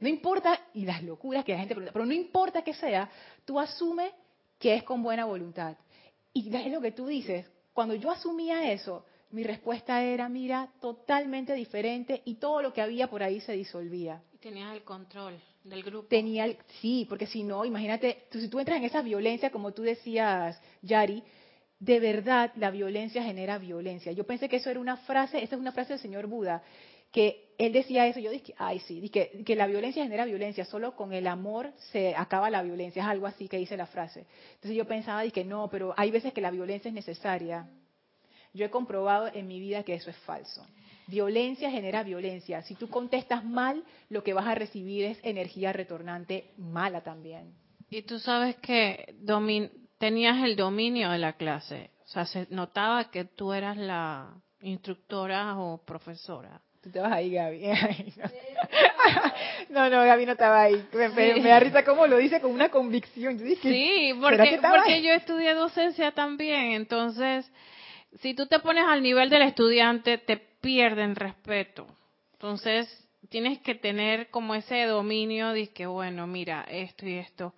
[0.00, 3.08] No importa, y las locuras que la gente pregunta, pero no importa que sea,
[3.44, 4.12] tú asume
[4.58, 5.76] que es con buena voluntad.
[6.32, 11.54] Y es lo que tú dices, cuando yo asumía eso, mi respuesta era, mira, totalmente
[11.54, 14.22] diferente y todo lo que había por ahí se disolvía.
[14.32, 16.06] Y tenías el control del grupo.
[16.08, 19.72] Tenía el, sí, porque si no, imagínate, tú, si tú entras en esa violencia, como
[19.72, 21.22] tú decías, Yari,
[21.78, 24.12] de verdad la violencia genera violencia.
[24.12, 26.62] Yo pensé que eso era una frase, esa es una frase del señor Buda,
[27.12, 30.96] que él decía eso, yo dije, ay sí, dije, que la violencia genera violencia, solo
[30.96, 34.26] con el amor se acaba la violencia, es algo así que dice la frase.
[34.54, 37.68] Entonces yo pensaba, dije, no, pero hay veces que la violencia es necesaria.
[38.52, 40.66] Yo he comprobado en mi vida que eso es falso.
[41.06, 42.62] Violencia genera violencia.
[42.62, 47.54] Si tú contestas mal, lo que vas a recibir es energía retornante mala también.
[47.90, 49.14] Y tú sabes que
[50.04, 51.88] tenías el dominio de la clase.
[52.04, 56.60] O sea, se notaba que tú eras la instructora o profesora.
[56.82, 57.60] Tú te vas ahí, Gaby.
[59.70, 60.86] no, no, Gaby no estaba ahí.
[60.92, 63.38] Me, da risa cómo lo dice con una convicción.
[63.62, 66.72] sí, porque, porque yo estudié docencia también.
[66.72, 67.50] Entonces,
[68.20, 71.86] si tú te pones al nivel del estudiante, te pierden respeto.
[72.34, 77.54] Entonces, tienes que tener como ese dominio de que, bueno, mira, esto y esto.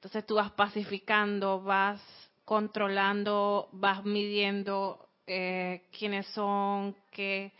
[0.00, 2.00] Entonces tú vas pacificando, vas
[2.46, 7.52] controlando, vas midiendo eh, quiénes son, qué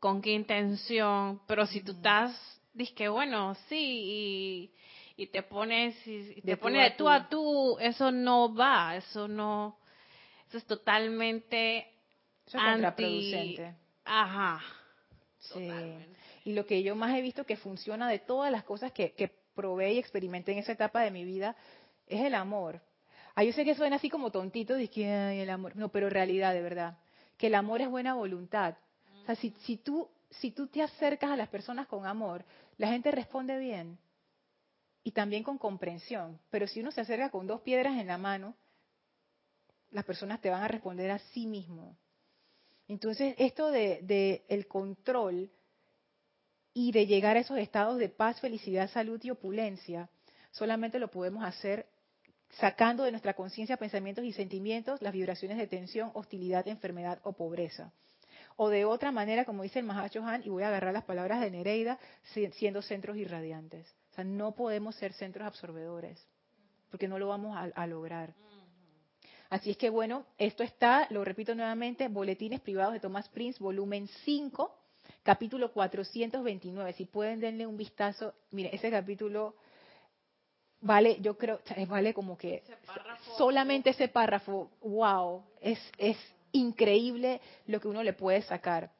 [0.00, 4.72] con qué intención, pero si tú estás, dices que bueno, sí,
[5.16, 9.78] y, te pones, y, te pones de tú a tú, eso no va, eso no,
[10.48, 11.86] eso es totalmente
[12.44, 13.72] eso es contraproducente.
[14.04, 14.60] Ajá.
[15.38, 15.70] Sí.
[16.44, 19.30] Y lo que yo más he visto que funciona de todas las cosas que, que
[19.58, 21.56] probé y experimenté en esa etapa de mi vida
[22.06, 22.80] es el amor.
[23.34, 26.54] Ah, yo sé que suena así como tontito, de que el amor, no, pero realidad,
[26.54, 26.98] de verdad,
[27.36, 28.76] que el amor es buena voluntad
[29.34, 32.44] sea, si, tú, si tú te acercas a las personas con amor,
[32.76, 33.98] la gente responde bien
[35.02, 36.38] y también con comprensión.
[36.50, 38.54] Pero si uno se acerca con dos piedras en la mano,
[39.90, 41.96] las personas te van a responder a sí mismo.
[42.88, 45.50] Entonces, esto de, de, el control
[46.80, 50.08] y de llegar a esos estados de paz, felicidad, salud y opulencia,
[50.52, 51.86] solamente lo podemos hacer
[52.50, 57.90] sacando de nuestra conciencia pensamientos y sentimientos las vibraciones de tensión, hostilidad, enfermedad o pobreza
[58.54, 61.40] o de otra manera, como dice el Mahacho Han, y voy a agarrar las palabras
[61.40, 61.98] de Nereida,
[62.52, 63.86] siendo centros irradiantes.
[64.12, 66.24] O sea, no podemos ser centros absorbedores,
[66.90, 68.34] porque no lo vamos a, lograr.
[69.48, 74.08] Así es que bueno, esto está, lo repito nuevamente, Boletines Privados de Thomas Prince, volumen
[74.24, 74.74] 5,
[75.22, 76.92] capítulo 429.
[76.94, 79.54] Si pueden denle un vistazo, mire, ese capítulo
[80.80, 82.62] vale, yo creo, vale como que
[83.36, 86.16] solamente ese párrafo, wow, es, es
[86.52, 88.90] increíble lo que uno le puede sacar.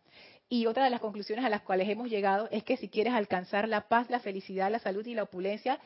[0.51, 3.69] Y otra de las conclusiones a las cuales hemos llegado es que si quieres alcanzar
[3.69, 5.79] la paz, la felicidad, la salud y la opulencia,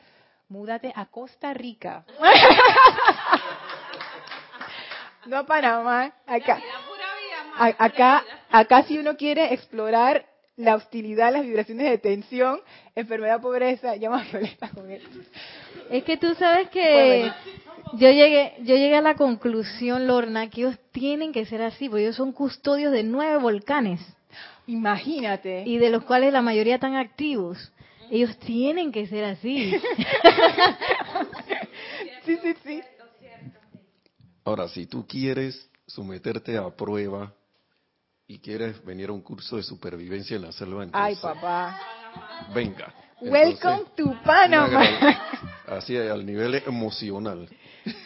[0.47, 2.05] múdate a Costa Rica.
[5.25, 6.61] no a Panamá, acá.
[7.77, 8.23] Acá,
[8.53, 10.25] acá si uno quiere explorar
[10.55, 12.59] la hostilidad, las vibraciones de tensión,
[12.95, 15.01] enfermedad, pobreza, llama violeta con él.
[15.89, 17.31] Es que tú sabes que
[17.93, 22.03] yo llegué, yo llegué a la conclusión, Lorna, que ellos tienen que ser así, porque
[22.03, 23.99] ellos son custodios de nueve volcanes.
[24.67, 25.63] Imagínate.
[25.65, 27.71] Y de los cuales la mayoría están activos.
[28.11, 29.71] Ellos tienen que ser así.
[32.25, 32.81] sí, sí, sí.
[34.45, 37.33] Ahora, si tú quieres someterte a prueba
[38.33, 41.79] y quieres venir a un curso de supervivencia en la selva, Ay, papá.
[42.51, 42.91] Venga.
[43.21, 44.81] Welcome to Panama.
[45.67, 47.47] Así, al nivel emocional.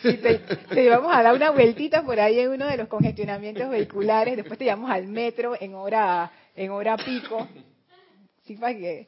[0.01, 0.41] te,
[0.75, 4.65] llevamos a dar una vueltita por ahí en uno de los congestionamientos vehiculares, después te
[4.65, 7.47] llevamos al metro en hora, en hora pico.
[8.43, 9.07] Sí, para que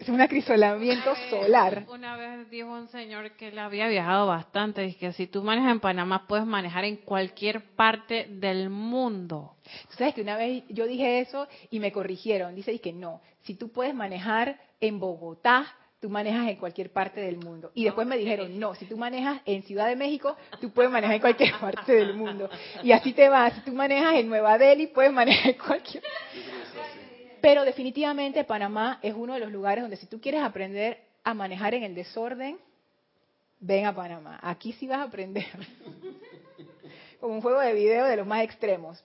[0.00, 1.84] es un acrisolamiento solar.
[1.88, 5.72] Una vez dijo un señor que él había viajado bastante, y que si tú manejas
[5.72, 9.56] en Panamá puedes manejar en cualquier parte del mundo.
[9.90, 13.54] Tú sabes que una vez yo dije eso y me corrigieron, dice que no, si
[13.54, 15.66] tú puedes manejar en Bogotá,
[16.00, 17.70] tú manejas en cualquier parte del mundo.
[17.74, 21.16] Y después me dijeron, no, si tú manejas en Ciudad de México, tú puedes manejar
[21.16, 22.48] en cualquier parte del mundo.
[22.82, 26.02] Y así te vas, si tú manejas en Nueva Delhi, puedes manejar en cualquier...
[27.40, 31.74] Pero definitivamente Panamá es uno de los lugares donde si tú quieres aprender a manejar
[31.74, 32.58] en el desorden,
[33.60, 34.38] ven a Panamá.
[34.42, 35.46] Aquí sí vas a aprender.
[37.20, 39.02] Como un juego de video de los más extremos.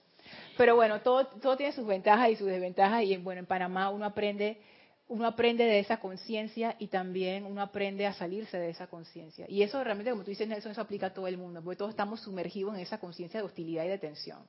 [0.56, 4.06] Pero bueno, todo, todo tiene sus ventajas y sus desventajas y bueno, en Panamá uno
[4.06, 4.58] aprende
[5.08, 9.46] uno aprende de esa conciencia y también uno aprende a salirse de esa conciencia.
[9.48, 11.90] Y eso realmente, como tú dices, Nelson, eso aplica a todo el mundo, porque todos
[11.90, 14.40] estamos sumergidos en esa conciencia de hostilidad y de tensión.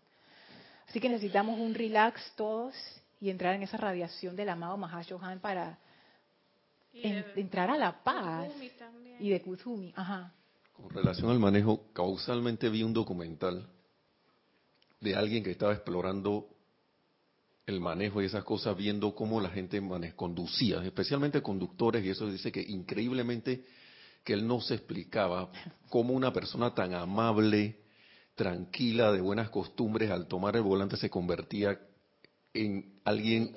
[0.87, 2.73] Así que necesitamos un relax todos
[3.19, 5.79] y entrar en esa radiación del amado Mahashohan para
[6.93, 8.49] entrar a la paz.
[9.19, 10.33] Y de Kuzumi, ajá.
[10.73, 13.67] Con relación al manejo, causalmente vi un documental
[14.99, 16.49] de alguien que estaba explorando
[17.65, 19.81] el manejo y esas cosas, viendo cómo la gente
[20.15, 23.65] conducía, especialmente conductores, y eso dice que increíblemente
[24.23, 25.51] que él no se explicaba
[25.89, 27.79] cómo una persona tan amable,
[28.35, 31.79] tranquila, de buenas costumbres, al tomar el volante se convertía
[32.53, 33.53] en alguien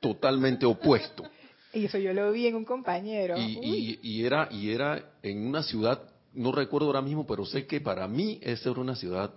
[0.00, 1.24] totalmente opuesto.
[1.72, 3.36] Y eso yo lo vi en un compañero.
[3.38, 6.02] Y, era, y era en una ciudad,
[6.32, 9.32] no recuerdo ahora mismo, pero sé que para mí esa era una ciudad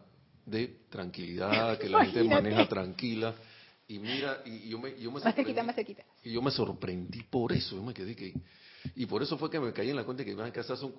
[0.46, 3.36] de tranquilidad, que la gente maneja tranquila.
[3.88, 5.76] Y mira, y, yo me, yo me sorprendí, más
[6.24, 8.34] Y yo me sorprendí por eso, yo me quedé que...
[8.96, 10.94] Y por eso fue que me caí en la cuenta que, que esas, son,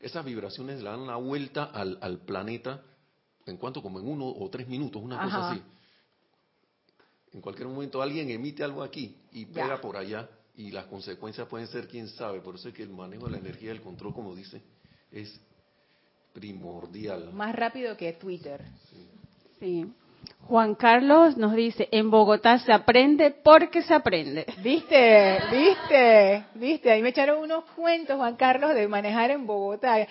[0.00, 2.82] esas vibraciones le dan la vuelta al, al planeta
[3.46, 5.62] en cuanto como en uno o tres minutos, una cosa así.
[7.32, 11.68] En cualquier momento alguien emite algo aquí y pega por allá y las consecuencias pueden
[11.68, 12.40] ser quién sabe.
[12.40, 14.60] Por eso es que el manejo de la energía, el control, como dice,
[15.12, 15.40] es
[16.32, 17.32] primordial.
[17.32, 18.64] Más rápido que Twitter.
[19.60, 19.92] sí.
[20.46, 24.46] Juan Carlos nos dice, en Bogotá se aprende porque se aprende.
[24.62, 25.38] ¿Viste?
[25.50, 26.44] ¿Viste?
[26.54, 26.90] ¿Viste?
[26.90, 30.06] Ahí me echaron unos cuentos, Juan Carlos, de manejar en Bogotá.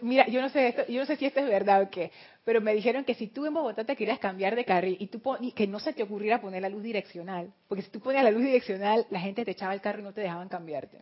[0.00, 2.10] Mira, yo no sé esto, yo no sé si esto es verdad o qué,
[2.44, 5.20] pero me dijeron que si tú en Bogotá te querías cambiar de carril y tú
[5.54, 8.44] que no se te ocurriera poner la luz direccional, porque si tú ponías la luz
[8.44, 11.00] direccional, la gente te echaba el carro y no te dejaban cambiarte.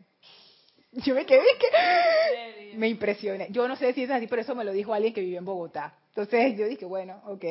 [0.93, 3.49] Yo me quedé que me impresioné.
[3.51, 5.45] Yo no sé si es así, pero eso me lo dijo alguien que vive en
[5.45, 5.95] Bogotá.
[6.09, 7.45] Entonces yo dije, bueno, ok,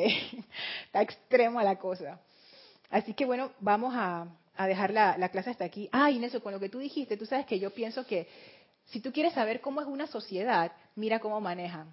[0.86, 2.20] está extremo la cosa.
[2.88, 4.28] Así que bueno, vamos a,
[4.66, 5.88] dejar la, clase hasta aquí.
[5.92, 8.28] Ah, Inés, con lo que tú dijiste, tú sabes que yo pienso que
[8.86, 11.92] si tú quieres saber cómo es una sociedad, mira cómo manejan.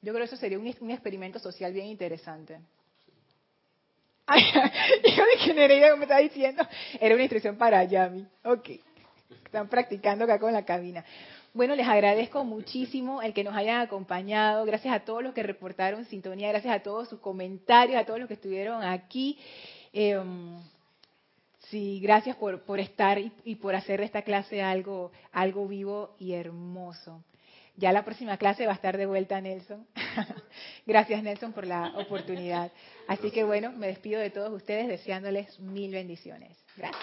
[0.00, 2.60] Yo creo que eso sería un, experimento social bien interesante.
[4.26, 4.42] Ay,
[5.16, 6.66] yo dije, Nereida, me está diciendo,
[7.00, 8.26] era una instrucción para Yami.
[8.44, 8.70] Ok,
[9.44, 11.04] están practicando acá con la cabina.
[11.54, 14.64] Bueno, les agradezco muchísimo el que nos hayan acompañado.
[14.64, 18.28] Gracias a todos los que reportaron sintonía, gracias a todos sus comentarios, a todos los
[18.28, 19.38] que estuvieron aquí.
[19.92, 20.58] Em,
[21.70, 26.34] sí, gracias por, por estar y, por hacer de esta clase algo, algo vivo y
[26.34, 27.24] hermoso.
[27.78, 29.86] Ya la próxima clase va a estar de vuelta Nelson.
[30.86, 32.72] gracias Nelson por la oportunidad.
[33.06, 36.58] Así que bueno, me despido de todos ustedes deseándoles mil bendiciones.
[36.76, 37.00] Gracias.